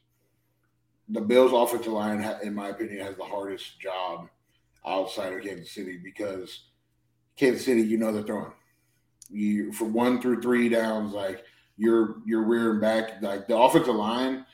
[1.09, 4.27] The Bills' offensive line, in my opinion, has the hardest job
[4.85, 6.65] outside of Kansas City because
[7.37, 8.51] Kansas City, you know, they're throwing
[9.29, 11.43] you for one through three downs, like
[11.77, 14.45] your your rear and back, like the offensive line,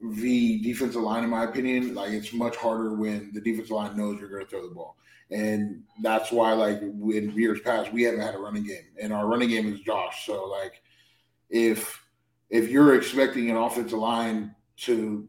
[0.00, 4.18] the defensive line, in my opinion, like it's much harder when the defensive line knows
[4.18, 4.96] you're going to throw the ball,
[5.30, 9.26] and that's why, like in years past, we haven't had a running game, and our
[9.26, 10.26] running game is Josh.
[10.26, 10.82] So, like,
[11.50, 12.02] if
[12.50, 15.28] if you're expecting an offensive line to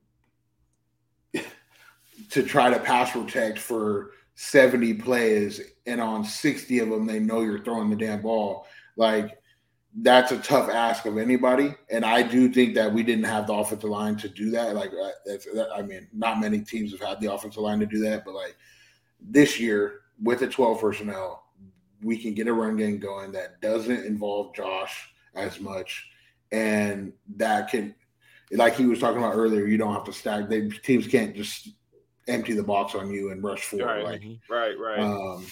[2.29, 7.41] to try to pass protect for 70 plays and on 60 of them they know
[7.41, 8.67] you're throwing the damn ball.
[8.97, 9.39] Like
[10.01, 11.75] that's a tough ask of anybody.
[11.89, 14.75] And I do think that we didn't have the offensive line to do that.
[14.75, 17.85] Like uh, that's, that, I mean, not many teams have had the offensive line to
[17.85, 18.55] do that, but like
[19.21, 21.43] this year with the 12 personnel,
[22.01, 26.09] we can get a run game going that doesn't involve Josh as much,
[26.51, 27.95] and that can,
[28.51, 30.49] like he was talking about earlier, you don't have to stack.
[30.49, 31.69] They teams can't just
[32.27, 33.85] empty the box on you and rush forward.
[33.85, 34.99] Right, Like right, right.
[34.99, 35.45] um,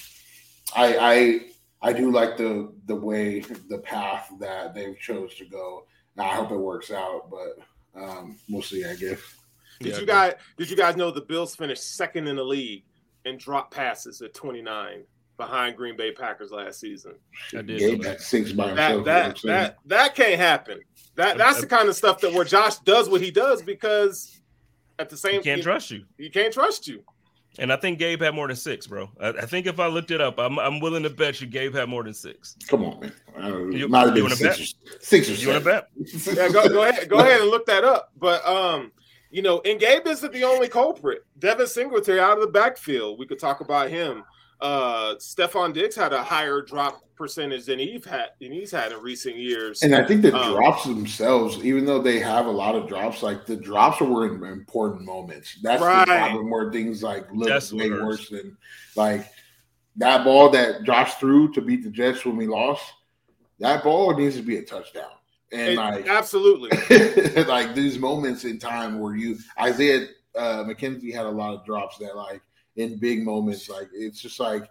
[0.76, 1.40] I I
[1.82, 5.86] I do like the the way the path that they've chose to go.
[6.18, 7.58] I hope it works out, but
[8.00, 8.86] um, we'll see.
[8.86, 9.20] I guess.
[9.80, 12.84] Did Yeah, you guys did you guys know the Bills finished second in the league
[13.26, 15.04] and drop passes at 29
[15.38, 17.16] behind Green Bay Packers last season?
[17.58, 17.80] I did.
[17.80, 18.22] Gabe that.
[18.22, 19.06] six by That himself.
[19.06, 20.82] that that that can't happen.
[21.16, 24.40] That that's the kind of stuff that where Josh does what he does because
[25.00, 26.06] at the same He same can't he, trust you.
[26.18, 27.04] he can't trust you.
[27.60, 29.10] And I think Gabe had more than six, bro.
[29.20, 31.74] I, I think if I looked it up, I'm, I'm willing to bet you Gabe
[31.76, 32.56] had more than six.
[32.68, 33.14] Come on, man.
[33.38, 35.84] I You- might have been wanna six, or, six or You want seven.
[36.06, 36.38] to bet?
[36.38, 38.12] Yeah, go, go ahead, go ahead and look that up.
[38.18, 38.92] But um,
[39.32, 41.26] you know, and Gabe isn't the only culprit.
[41.40, 43.20] Devin Singletary out of the backfield.
[43.20, 44.24] We could talk about him.
[44.62, 49.00] Uh, Stefon Diggs had a higher drop percentage than he's had than he's had in
[49.00, 49.82] recent years.
[49.84, 53.22] And I think the Um, drops themselves, even though they have a lot of drops,
[53.24, 55.58] like the drops were in important moments.
[55.62, 56.06] That's Right.
[56.08, 58.04] the problem where things like look That's way hurts.
[58.04, 58.58] worse than
[58.96, 59.28] like
[59.98, 62.84] that ball that Josh threw to beat the Jets when we lost.
[63.60, 65.12] That ball needs to be a touchdown.
[65.52, 66.70] And And like absolutely.
[67.44, 71.98] like these moments in time where you Isaiah uh McKenzie had a lot of drops
[71.98, 72.42] that like
[72.76, 74.70] in big moments, like it's just like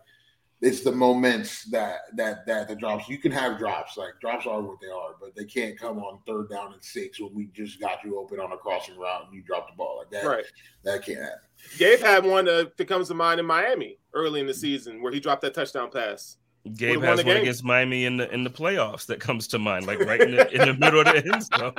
[0.62, 4.60] it's the moments that that that the drops you can have drops like drops are
[4.60, 7.80] what they are, but they can't come on third down and six when we just
[7.80, 10.26] got you open on a crossing route and you drop the ball like that.
[10.26, 10.44] Right.
[10.84, 11.38] That can't happen.
[11.78, 15.12] Gabe had one uh, that comes to mind in Miami early in the season where
[15.12, 16.36] he dropped that touchdown pass.
[16.76, 17.42] Gabe has one game.
[17.42, 20.52] against Miami in the in the playoffs that comes to mind, like right in the,
[20.52, 21.72] in the middle of the end zone.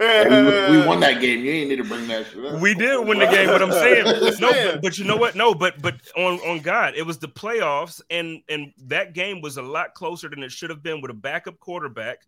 [0.00, 1.44] And we, we won that game.
[1.44, 2.60] You ain't need to bring that shit up.
[2.60, 4.04] We did win the game, but I'm saying
[4.40, 4.52] no.
[4.52, 5.34] But, but you know what?
[5.34, 9.56] No, but but on on God, it was the playoffs, and and that game was
[9.56, 12.20] a lot closer than it should have been with a backup quarterback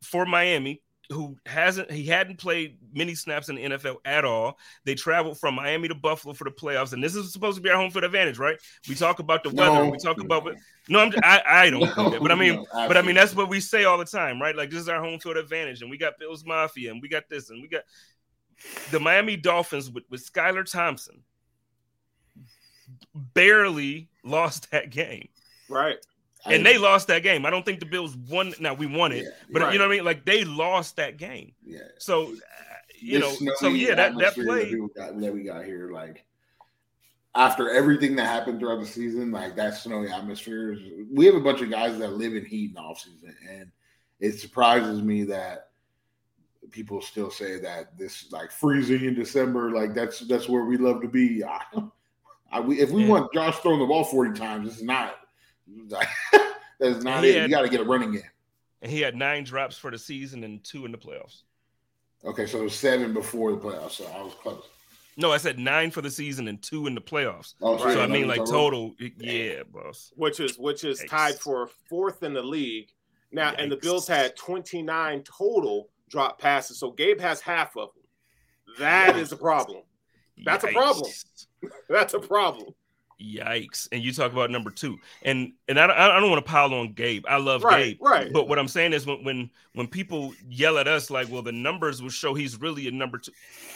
[0.00, 0.80] for Miami
[1.10, 4.58] who hasn't he hadn't played many snaps in the NFL at all.
[4.84, 7.68] They traveled from Miami to Buffalo for the playoffs, and this is supposed to be
[7.70, 8.56] our home field advantage, right?
[8.88, 9.90] We talk about the weather, No.
[9.90, 10.48] we talk about
[10.88, 13.48] no, I'm I, I don't that, but I mean, No, but I mean that's what
[13.48, 14.56] we say all the time, right?
[14.56, 17.28] Like this is our home field advantage, and we got Bills Mafia, and we got
[17.28, 17.82] this, and we got
[18.90, 21.22] the Miami Dolphins with, with Skylar Thompson
[23.14, 25.28] barely lost that game.
[25.68, 25.96] Right.
[26.46, 27.46] And they lost that game.
[27.46, 28.54] I don't think the Bills won.
[28.60, 29.72] Now we won it, Yeah, but right.
[29.72, 30.04] you know what I mean?
[30.04, 31.52] Like they lost that game.
[31.64, 31.78] yeah.
[31.98, 32.36] So, uh,
[32.98, 34.70] you know, so yeah, that, that play.
[34.70, 36.24] people got, that we got here, like
[37.34, 40.72] after everything that happened throughout the season, like that snowy atmosphere.
[40.72, 40.80] Is,
[41.12, 43.70] we have a bunch of guys that live in heat in off season, and
[44.20, 45.70] it surprises me that
[46.70, 51.02] people still say that this like freezing in December, like that's that's where we love
[51.02, 51.42] to be.
[51.44, 51.60] I,
[52.52, 53.08] I, we, if we Yeah.
[53.10, 55.16] want Josh throwing the ball forty times, it's not.
[55.88, 56.08] Like,
[56.80, 57.40] that's not He it.
[57.42, 58.22] had- you got to get a running game.
[58.82, 61.42] And he had nine drops for the season and two in the playoffs.
[62.24, 64.62] Okay, so it was seven before the playoffs, so I was close.
[65.16, 67.54] No, I said nine for the season and two in the playoffs.
[67.62, 70.12] Oh, So I mean, like was total, yeah, boss.
[70.16, 71.08] which is which is Yikes.
[71.08, 72.88] tied for fourth in the league
[73.32, 73.54] now.
[73.56, 78.04] And the Bills had 29 total drop passes, so Gabe has half of them.
[78.80, 79.82] That is a problem.
[80.44, 81.10] That's a problem.
[81.88, 82.74] That's a problem.
[83.24, 83.88] Yikes!
[83.92, 86.92] And you talk about number two, and and I, I don't want to pile on
[86.92, 87.24] Gabe.
[87.28, 88.32] I love Right, Gabe, right.
[88.32, 91.52] But what I'm saying is when when when people yell at us like, well, the
[91.52, 93.32] numbers will show he's really a number two.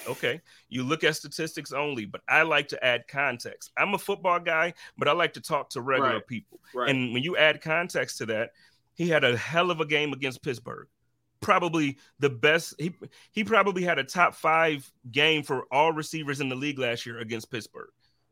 [0.06, 3.70] Okay, you look at statistics only, but I like to add context.
[3.78, 6.60] I'm a football guy, but I like to talk to regular Right, people.
[6.74, 6.90] Right.
[6.90, 8.50] And when you add context to that,
[8.94, 10.88] he had a hell of a game against Pittsburgh.
[11.40, 12.74] Probably the best.
[12.78, 12.92] He
[13.30, 17.20] he probably had a top five game for all receivers in the league last year
[17.20, 17.90] against Pittsburgh.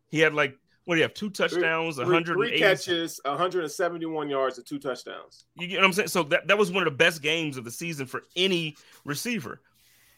[0.09, 0.57] He had like
[0.87, 1.15] what do you have?
[1.15, 5.45] Two touchdowns, Three- 180 three catches, 171 yards, and two touchdowns.
[5.57, 6.09] You get what I'm saying?
[6.09, 9.61] So that, that was one of the best games of the season for any receiver.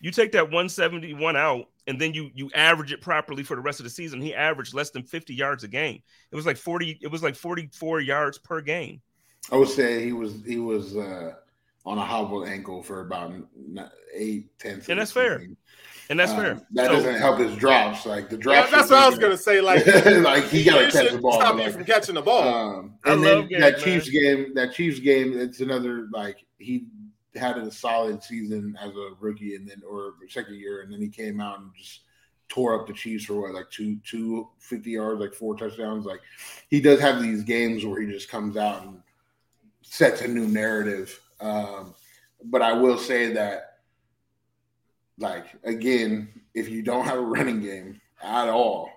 [0.01, 3.81] You take that 171 out and then you you average it properly for the rest
[3.81, 4.21] of the season.
[4.21, 6.03] He averaged less than 50 yards a game.
[6.31, 9.01] It was like 40, it was like 44 yards per game.
[9.51, 11.33] I would say he was he was uh,
[11.89, 14.89] on a hobbled ankle for about n- eight tenths.
[14.89, 15.39] And of that's fair.
[15.41, 15.57] season.
[16.11, 16.55] And that's Uh, fair.
[16.73, 18.07] That So- doesn't help his drops.
[18.07, 18.71] Like the Yeah, drops.
[18.71, 19.61] that's what I was gonna say.
[19.61, 19.85] Like,
[20.23, 21.41] like he got to catch the ball.
[21.41, 22.43] Stop you from catching the ball.
[22.79, 26.45] um, I and love then that Gabe, Chiefs game, that Chiefs game, it's another like
[26.59, 26.87] he
[27.35, 31.09] had a solid season as a rookie, and then or second year, and then he
[31.09, 32.01] came out and just
[32.49, 36.07] tore up the Chiefs for what, like two two fifty yards, like four touchdowns.
[36.07, 36.21] Like
[36.69, 39.03] he does have these games where he just comes out and
[39.83, 41.21] sets a new narrative.
[41.41, 41.95] Um,
[42.45, 43.79] but I will say that,
[45.19, 48.91] like again, if you don't have a running game at all,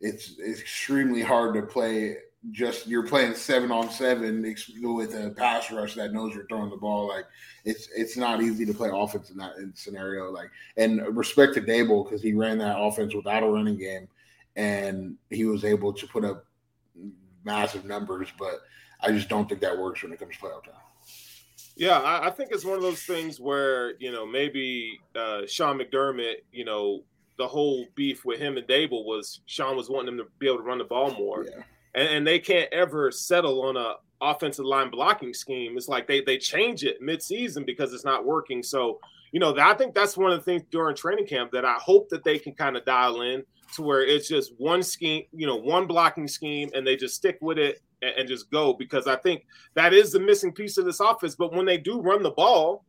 [0.00, 2.16] it's, it's extremely hard to play.
[2.52, 4.42] Just you're playing seven on seven
[4.82, 7.08] with a pass rush that knows you're throwing the ball.
[7.08, 7.24] Like
[7.64, 10.30] it's it's not easy to play offense in that scenario.
[10.30, 14.06] Like and respect to Daboll because he ran that offense without a running game,
[14.54, 16.44] and he was able to put up
[17.44, 18.28] massive numbers.
[18.38, 18.60] But
[19.00, 20.74] I just don't think that works when it comes to playoff time.
[21.76, 25.78] Yeah, I, I, think it's one of those things where you know maybe uh, Sean
[25.78, 27.02] McDermott, you know,
[27.38, 30.58] the whole beef with him and Daboll was Sean was wanting him to be able
[30.58, 31.62] to run the ball more, yeah.
[31.94, 35.76] and, and they can't ever settle on a offensive line blocking scheme.
[35.76, 38.62] It's like they they change it midseason because it's not working.
[38.62, 38.98] So
[39.32, 42.08] you know, I think that's one of the things during training camp that I hope
[42.10, 43.44] that they can kind of dial in
[43.74, 47.38] to where it's just one scheme, you know, one blocking scheme, and they just stick
[47.40, 47.82] with it
[48.16, 51.34] and, just go because I think that is the missing piece of this offense.
[51.34, 52.84] But when they do run the ball,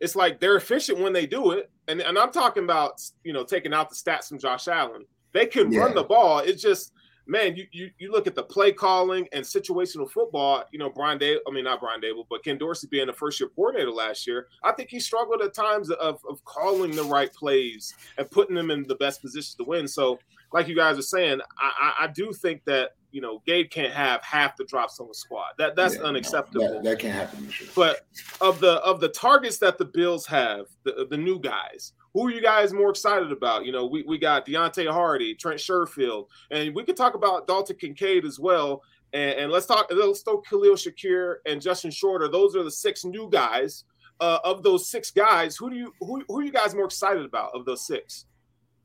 [0.00, 1.70] it's like they're efficient when they do it.
[1.88, 5.04] And, and I'm talking about, you know, taking out the stats from Josh Allen.
[5.32, 5.80] They can yeah.
[5.80, 6.38] run the ball.
[6.38, 6.92] It's just,
[7.26, 10.64] man, you, you you look at the play calling and situational football.
[10.72, 13.40] You know, Brian Day, I mean not Brian Daboll, but Ken Dorsey being the first
[13.40, 14.48] year coordinator last year.
[14.62, 18.70] I think he struggled at times of, of calling the right plays and putting them
[18.70, 19.88] in the best position to win.
[19.88, 20.18] So,
[20.54, 23.92] like you guys are saying, I, I, I do think that you know, Gabe can't
[23.92, 25.52] have half the drops on the squad.
[25.56, 26.64] That that's yeah, unacceptable.
[26.64, 27.48] No, that, that, can't happen.
[27.48, 27.68] Sure.
[27.76, 28.06] But
[28.40, 32.30] of the of the targets that the Bills have, the the new guys, who are
[32.30, 33.66] you guys more excited about?
[33.66, 37.76] You know, we, we got Deonte Harty, Trent Sherfield, and we could talk about Dalton
[37.76, 38.82] Kincaid as well.
[39.12, 39.86] And, and let's talk.
[39.90, 42.26] Let's throw Khalil Shakir and Justin Shorter.
[42.26, 43.84] Those are the six new guys.
[44.20, 47.24] Uh, of those six guys, who do you who, who are you guys more excited
[47.24, 48.26] about of those six?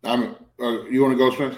[0.03, 0.35] I'm.
[0.61, 1.55] Uh, you want to go, Spence?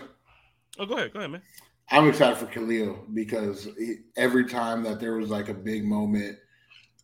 [0.79, 1.13] Oh, go ahead.
[1.13, 1.41] Go ahead, man.
[1.89, 6.37] I'm excited for Khalil because he, every time that there was like a big moment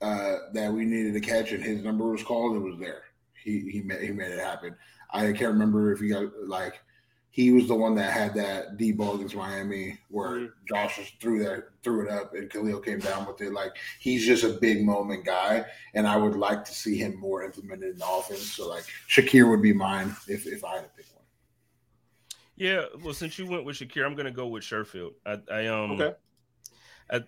[0.01, 3.03] uh, that we needed to catch and his number was called, it was there.
[3.43, 4.75] He he made, he made it happen.
[5.11, 6.79] I can't remember if he got like
[7.38, 10.45] he was the one that had that deep ball against Miami where mm-hmm.
[10.67, 13.53] Josh just threw that threw it up and Khalil came down with it.
[13.53, 17.43] Like he's just a big moment guy, and I would like to see him more
[17.43, 18.53] implemented in the offense.
[18.53, 21.16] So like Shakir would be mine if if I had to pick one.
[22.57, 25.11] Yeah, well, since you went with Shakir, I'm gonna go with Sherfield.
[25.25, 26.13] I, I um, okay.
[27.09, 27.21] I,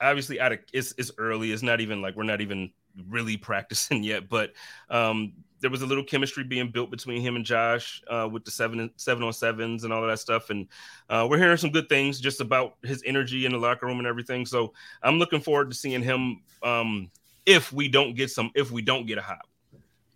[0.00, 1.52] obviously, out of it's it's early.
[1.52, 2.72] It's not even like we're not even
[3.08, 4.52] really practicing yet, but
[4.90, 8.50] um, there was a little chemistry being built between him and Josh uh, with the
[8.50, 10.66] seven seven on sevens and all of that stuff, and
[11.08, 14.08] uh, we're hearing some good things just about his energy in the locker room and
[14.08, 14.44] everything.
[14.44, 14.72] So
[15.04, 16.42] I'm looking forward to seeing him.
[16.62, 17.10] Um,
[17.46, 19.46] if we don't get some, if we don't get a hop,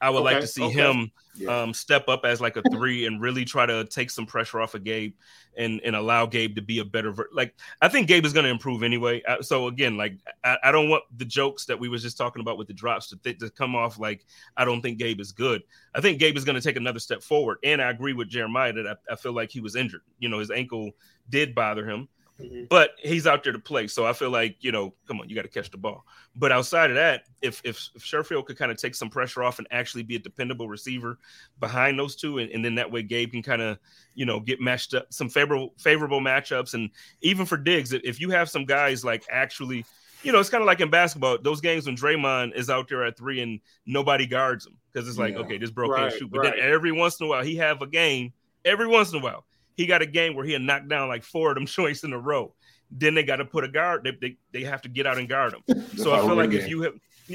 [0.01, 0.75] I would okay, like to see okay.
[0.75, 1.63] him yeah.
[1.63, 4.75] um, step up as like a three and really try to take some pressure off
[4.75, 5.15] of Gabe
[5.57, 8.45] and and allow Gabe to be a better ver- like I think Gabe is going
[8.45, 9.23] to improve anyway.
[9.23, 12.41] Uh, so again, like I, I, don't want the jokes that we was just talking
[12.41, 14.25] about with the drops to, th- to come off like
[14.57, 15.63] I don't think Gabe is good.
[15.95, 18.73] I think Gabe is going to take another step forward, and I agree with Jeremiah
[18.73, 20.03] that I, I feel like he was injured.
[20.19, 20.93] You know, his ankle
[21.29, 22.09] did bother him.
[22.41, 22.65] Mm-hmm.
[22.71, 25.35] But he's out there to play, so I feel like you know, come on, you
[25.35, 26.05] got to catch the ball.
[26.37, 29.59] But outside of that, if if, if Sherfield could kind of take some pressure off
[29.59, 31.19] and actually be a dependable receiver
[31.59, 33.79] behind those two, and, and then that way Gabe can kind of
[34.15, 36.91] you know get matched up some favorable favorable matchups, and
[37.23, 39.85] even for Diggs, if you have some guys like actually
[40.23, 43.05] you know, it's kind of like in basketball, those games when Draymond is out there
[43.05, 45.41] at three and nobody guards him because it's like, yeah.
[45.41, 46.31] okay, this bro right, can't shoot.
[46.31, 46.55] But right.
[46.57, 48.33] then every once in a while, he have a game.
[48.65, 49.45] Every once in a while,
[49.79, 52.13] he got a game where he had knocked down like four of them joints in
[52.13, 52.53] a row.
[52.91, 54.03] Then they got to put a guard.
[54.05, 55.87] They, they, they have to get out and guard him.
[55.97, 56.61] So I feel like game.
[56.61, 56.95] if you have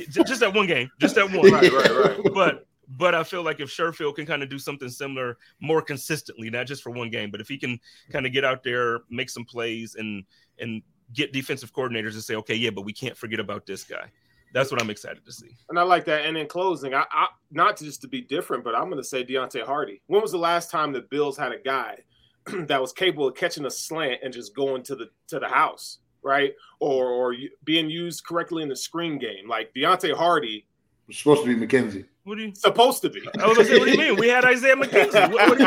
[0.09, 2.33] just that one game, just that one, right, right, right.
[2.33, 2.67] But
[2.97, 6.67] but I feel like if Sherfield can kind of do something similar more consistently, not
[6.67, 7.79] just for one game, but if he can
[8.11, 10.23] kind of get out there, make some plays, and
[10.59, 10.81] and
[11.13, 14.11] get defensive coordinators to say, okay, yeah, but we can't forget about this guy.
[14.53, 15.55] That's what I'm excited to see.
[15.69, 16.25] And I like that.
[16.25, 19.23] And in closing, I, I not just to be different, but I'm going to say
[19.23, 20.01] Deonte Harty.
[20.07, 21.99] When was the last time the Bills had a guy
[22.67, 25.99] that was capable of catching a slant and just going to the to the house,
[26.21, 26.53] right?
[26.79, 30.65] Or or being used correctly in the screen game, like Deonte Harty.
[31.07, 32.05] was supposed to be McKenzie.
[32.25, 33.21] What are you supposed to be?
[33.37, 34.15] I was gonna say, what do you mean?
[34.15, 35.29] We had Isaiah McKenzie.
[35.29, 35.63] What, what, do,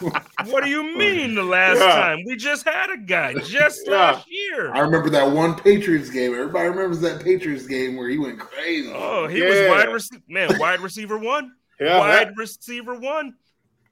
[0.00, 0.10] you,
[0.50, 1.34] what do, you, mean?
[1.34, 1.92] The last yeah.
[1.92, 3.92] time we just had a guy just yeah.
[3.92, 4.72] last year.
[4.72, 6.32] I remember that one Patriots game.
[6.32, 8.90] Everybody remembers that Patriots game where he went crazy.
[8.94, 9.48] Oh, he yeah.
[9.48, 13.34] was wide receiver, man, wide receiver one, Yeah, wide receiver one.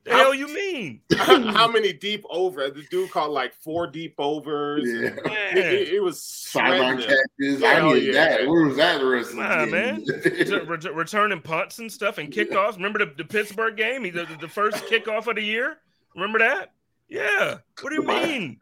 [0.08, 1.00] The hell you mean?
[1.16, 2.70] how many deep over?
[2.70, 4.84] The dude caught like four deep overs.
[4.86, 5.10] Yeah.
[5.52, 7.60] It, it- it was Sideline catches.
[7.62, 8.12] Hell I need yeah.
[8.12, 8.46] that.
[8.48, 10.04] Where was that the rest Come of the man.
[10.04, 10.68] game?
[10.68, 12.76] Ret- ret- returning punts and stuff and kickoffs.
[12.76, 14.04] Remember the, the Pittsburgh game?
[14.04, 15.78] He- The, the first kickoff of the year.
[16.14, 16.72] Remember that?
[17.08, 17.58] Yeah.
[17.80, 18.60] What do you mean?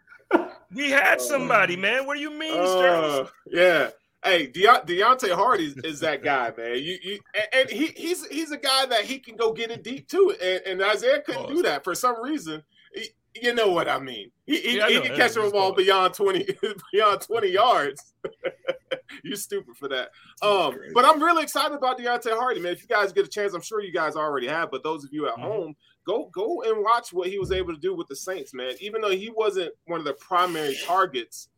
[0.75, 2.07] We had somebody, man.
[2.07, 3.27] What do you mean, Sterling?
[3.27, 3.89] Uh, yeah.
[4.27, 6.75] Hey, Deont- Deonte Harty is, is that guy, man.
[6.77, 9.83] You, you, and, and he, he's he's a guy that he can go get it
[9.83, 10.35] deep too.
[10.43, 12.63] And, and Isaiah couldn't do that for some reason.
[12.95, 13.11] He-
[13.43, 14.31] you know what I mean?
[14.47, 16.49] He, he, Yeah, he can catch just ball beyond twenty
[16.93, 18.15] beyond twenty yards.
[19.23, 20.11] You're stupid for that.
[20.43, 22.73] Um, but I'm really excited about Deonte Harty, man.
[22.73, 24.71] If you guys get a chance, I'm sure you guys already have.
[24.71, 25.41] But those of you at Mhm.
[25.43, 28.73] home, go go and watch what he was able to do with the Saints, man.
[28.81, 31.49] Even though he wasn't one of the primary targets,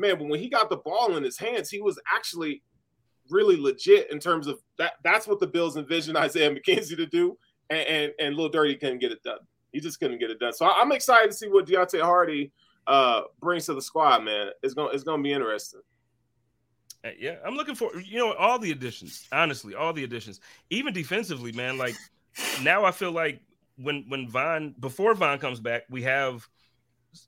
[0.00, 2.62] man, but when he got the ball in his hands, he was actually
[3.28, 4.94] really legit in terms of that.
[5.04, 7.36] That's what the Bills envisioned Isaiah McKenzie to do,
[7.68, 9.38] and and, and Lil Dirty couldn't get it done.
[9.72, 10.52] He just couldn't get it done.
[10.52, 12.52] So I- I'm excited to see what Deonte Harty
[12.86, 14.48] uh brings to the squad, man.
[14.62, 15.80] It's gonna it's gonna be interesting.
[17.18, 19.26] Yeah, I'm looking for you know all the additions.
[19.32, 21.78] Honestly, all the additions, even defensively, man.
[21.78, 21.94] Like
[22.62, 23.40] now, I feel like
[23.76, 26.46] when when Von before Von comes back, we have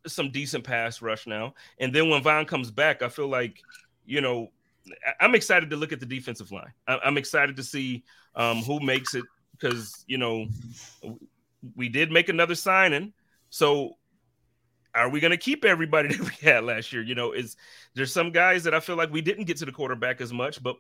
[0.07, 3.61] some decent pass rush now, and then when Von comes back, I feel like
[4.07, 4.51] you know
[5.21, 6.73] I'm excited to look at the defensive line.
[6.87, 8.03] I'm excited to see
[8.35, 10.47] um, who makes it because you know
[11.77, 13.13] we did make another signing,
[13.51, 13.97] so
[14.95, 17.03] are we going to keep everybody that we had last year?
[17.03, 17.57] You know, is
[17.95, 20.63] there's some guys that I feel like we didn't get to the quarterback as much,
[20.63, 20.77] but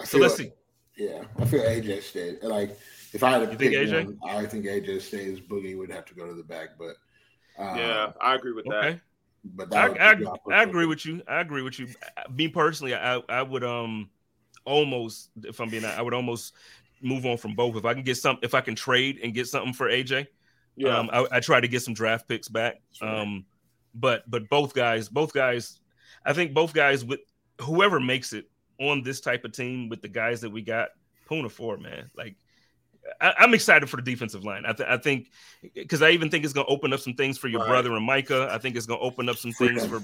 [0.00, 0.54] I so let's like- see.
[0.94, 2.42] Yeah, I feel AJ stayed.
[2.42, 2.78] Like
[3.14, 4.18] if I had to You pick AJ?
[4.18, 5.40] one, I think AJ stays.
[5.40, 6.96] Boogie would have to go to the back, but
[7.58, 8.84] uh, yeah, I agree with that.
[8.84, 9.00] Okay,
[9.44, 11.22] But I, that would I, I agree with you.
[11.26, 11.88] I agree with you.
[12.30, 14.10] Me personally, I I would um
[14.64, 16.54] almost, if I'm being, I would almost
[17.00, 17.76] move on from both.
[17.76, 20.28] If I can get some, if I can trade and get something for AJ,
[20.76, 22.80] Yeah, um, I, I try to get some draft picks back.
[22.92, 23.08] Sure.
[23.08, 23.44] Um,
[23.94, 25.80] but but both guys, both guys,
[26.24, 27.20] I think both guys with
[27.60, 28.48] whoever makes it
[28.80, 30.90] on this type of team with the guys that we got,
[31.28, 32.36] Puna for man, like.
[33.22, 34.64] I, I'm excited for the defensive line.
[34.66, 35.30] I, th- I think
[35.74, 37.68] because I even think it's going to open up some things for your Right.
[37.68, 38.48] brother and Micah.
[38.50, 40.02] I think it's going to open up some things for.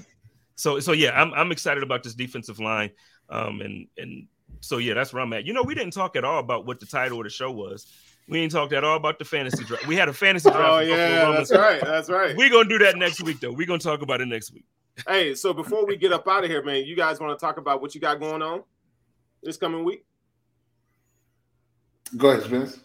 [0.55, 2.89] So so yeah, I'm I'm excited about this defensive line.
[3.29, 4.27] Um and and
[4.61, 5.45] so yeah, that's where I'm at.
[5.45, 7.85] You know, we didn't talk at all about what the title of the show was.
[8.27, 9.87] We didn't talk at all about the fantasy draft.
[9.87, 10.71] We had a fantasy draft.
[10.71, 11.49] oh yeah, Rumblings.
[11.49, 12.35] that's right, that's right.
[12.35, 13.51] We're gonna do that next week though.
[13.53, 14.65] We're gonna talk about it next week.
[15.07, 17.57] Hey, so before we get up out of here, man, you guys want to talk
[17.57, 18.63] about what you got going on
[19.41, 20.03] this coming week?
[22.17, 22.79] Go ahead, Spence.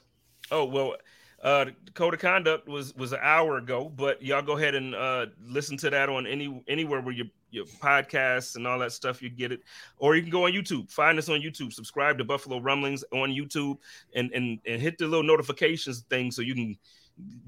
[0.50, 0.96] Oh well,
[1.42, 5.26] uh, code of conduct was was an hour ago, but y'all go ahead and uh,
[5.46, 9.30] listen to that on any anywhere where your your podcasts and all that stuff you
[9.30, 9.60] get it,
[9.98, 10.90] or you can go on YouTube.
[10.90, 11.72] Find us on YouTube.
[11.72, 13.78] Subscribe to Buffalo Rumblings on YouTube,
[14.14, 16.78] and and and hit the little notifications thing so you can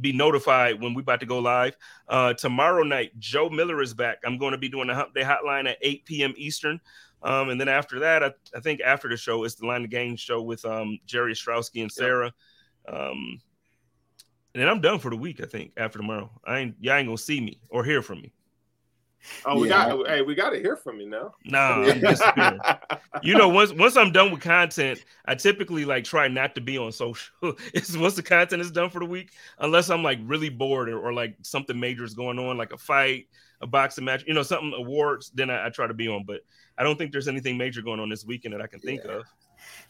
[0.01, 1.77] be notified when we're about to go live.
[2.09, 4.19] Uh, tomorrow night, Joe Miller is back.
[4.25, 6.35] I'm going to be doing the Hump Day Hotline at 8 p.m.
[6.37, 6.81] Eastern.
[7.23, 9.91] Um, and then after that, I, I think after the show, it's the Line of
[9.91, 12.33] Game show with um, Jerry Ostrowski and Sarah.
[12.89, 13.41] Um,
[14.55, 15.43] and then I'm done for the week.
[15.43, 18.32] I think after tomorrow, I ain't y'all ain't gonna see me or hear from me.
[19.45, 19.89] Oh, we Yeah.
[19.89, 21.34] got hey, we got to hear from you now.
[21.45, 21.93] Nah,
[23.22, 26.78] you know, once once I'm done with content, I typically like try not to be
[26.78, 27.32] on social.
[27.74, 30.99] it's once the content is done for the week, unless I'm like really bored or,
[30.99, 33.26] or like something major is going on, like a fight,
[33.61, 35.30] a boxing match, you know, something awards.
[35.34, 36.41] Then I, I try to be on, but
[36.78, 39.18] I don't think there's anything major going on this weekend that I can think Yeah.
[39.18, 39.24] of.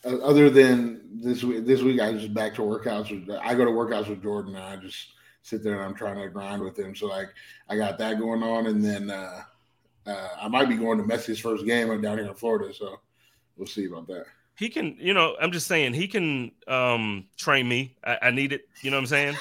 [0.04, 3.10] Uh, other than this week, this week I just back to workouts.
[3.10, 5.12] With, I go to workouts with Jordan, and I just
[5.42, 6.94] sit there and I'm trying to grind with him.
[6.94, 7.28] So like
[7.68, 9.42] I got that going on, and then uh,
[10.06, 11.88] uh, I might be going to Messi's first game.
[12.00, 13.00] Down here in Florida, so
[13.56, 14.26] we'll see about that.
[14.56, 17.96] He can, you know, I'm just saying he can um train me.
[18.04, 18.68] I, I need it.
[18.82, 19.36] You know what I'm saying?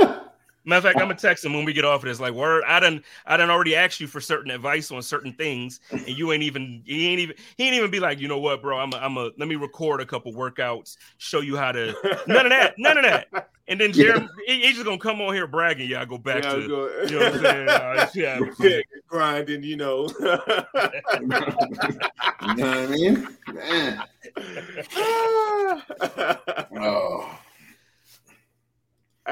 [0.64, 2.20] Matter of fact, I'm gonna text him when we get off of this.
[2.20, 5.80] Like, word, I didn't, I didn't already ask you for certain advice on certain things,
[5.90, 8.60] and you ain't even, he ain't even, he ain't even be like, you know what,
[8.60, 8.78] bro?
[8.78, 11.94] I'm, a, I'm a, let me record a couple workouts, show you how to.
[12.26, 13.28] None of that, none of that.
[13.68, 15.88] And then Jeremy, he, he's just gonna come on here bragging.
[15.88, 17.68] Yeah, I go back Yeah, to, go- you know what I'm saying?
[17.80, 20.08] Uh, yeah, Yeah, grinding, you know.
[20.20, 20.26] you
[22.56, 23.28] know what I mean?
[23.48, 24.02] Man.
[26.72, 27.38] Oh,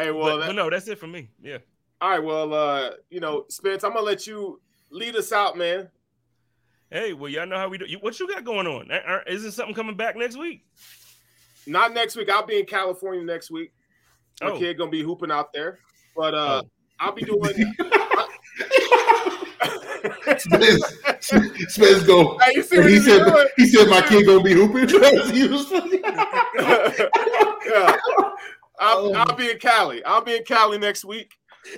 [0.04, 1.28] hey, well, but, that- but no, that's it for me.
[1.42, 1.58] Yeah.
[2.00, 2.22] all right.
[2.22, 5.88] Well, uh, you know, Spence, I'm gonna let you lead us out, man.
[6.90, 7.84] Hey, well, y'all know how we do.
[8.00, 8.90] What you got going on?
[8.90, 10.64] Are- are- Isn't something coming back next week?
[11.66, 12.30] Not next week.
[12.30, 13.72] I'll be in California next week.
[14.40, 14.58] My Oh.
[14.58, 15.78] kid gonna be hooping out there,
[16.16, 16.68] but uh, Oh.
[17.00, 17.74] I'll be doing.
[20.38, 20.84] Spence,
[21.68, 22.38] Spence go.
[22.38, 23.46] Hey, you see what He he's said, doing?
[23.56, 24.88] he said my kid gonna be hooping.
[25.34, 25.70] He was-
[27.66, 27.96] yeah.
[28.80, 30.04] I'll, I'll be in Cali.
[30.04, 31.32] I'll be in Cali next week.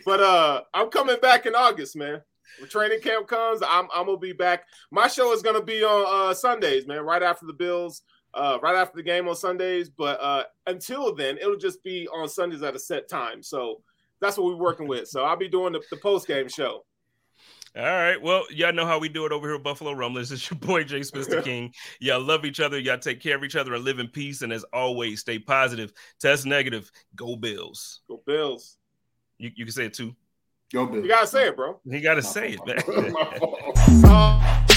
[0.05, 2.21] But uh I'm coming back in August, man.
[2.59, 4.65] When training camp comes, I'm I'm gonna be back.
[4.91, 8.03] My show is gonna be on uh Sundays, man, right after the Bills,
[8.35, 9.89] uh, right after the game on Sundays.
[9.89, 13.43] But uh until then, it'll just be on Sundays at a set time.
[13.43, 13.83] So
[14.21, 15.09] that's what we're working with.
[15.09, 16.85] So I'll be doing the, the post game show.
[17.77, 18.21] All right.
[18.21, 20.33] Well, y'all know how we do it over here at Buffalo Rumblings.
[20.33, 21.73] It's your boy Jay Smith the King.
[22.01, 22.81] Y'all love each other.
[22.81, 24.43] Y'all take care of each other and live in peace.
[24.43, 25.93] And as always, stay positive.
[26.19, 26.91] Test negative.
[27.15, 28.01] Go Bills.
[28.09, 28.77] Go Bills.
[29.39, 30.17] You, you can say it too.
[30.73, 31.05] Go Bills.
[31.05, 31.81] You gotta say it, bro.
[31.85, 33.13] You gotta say it, man.
[33.13, 33.79] My fault.
[34.03, 34.70] Uh,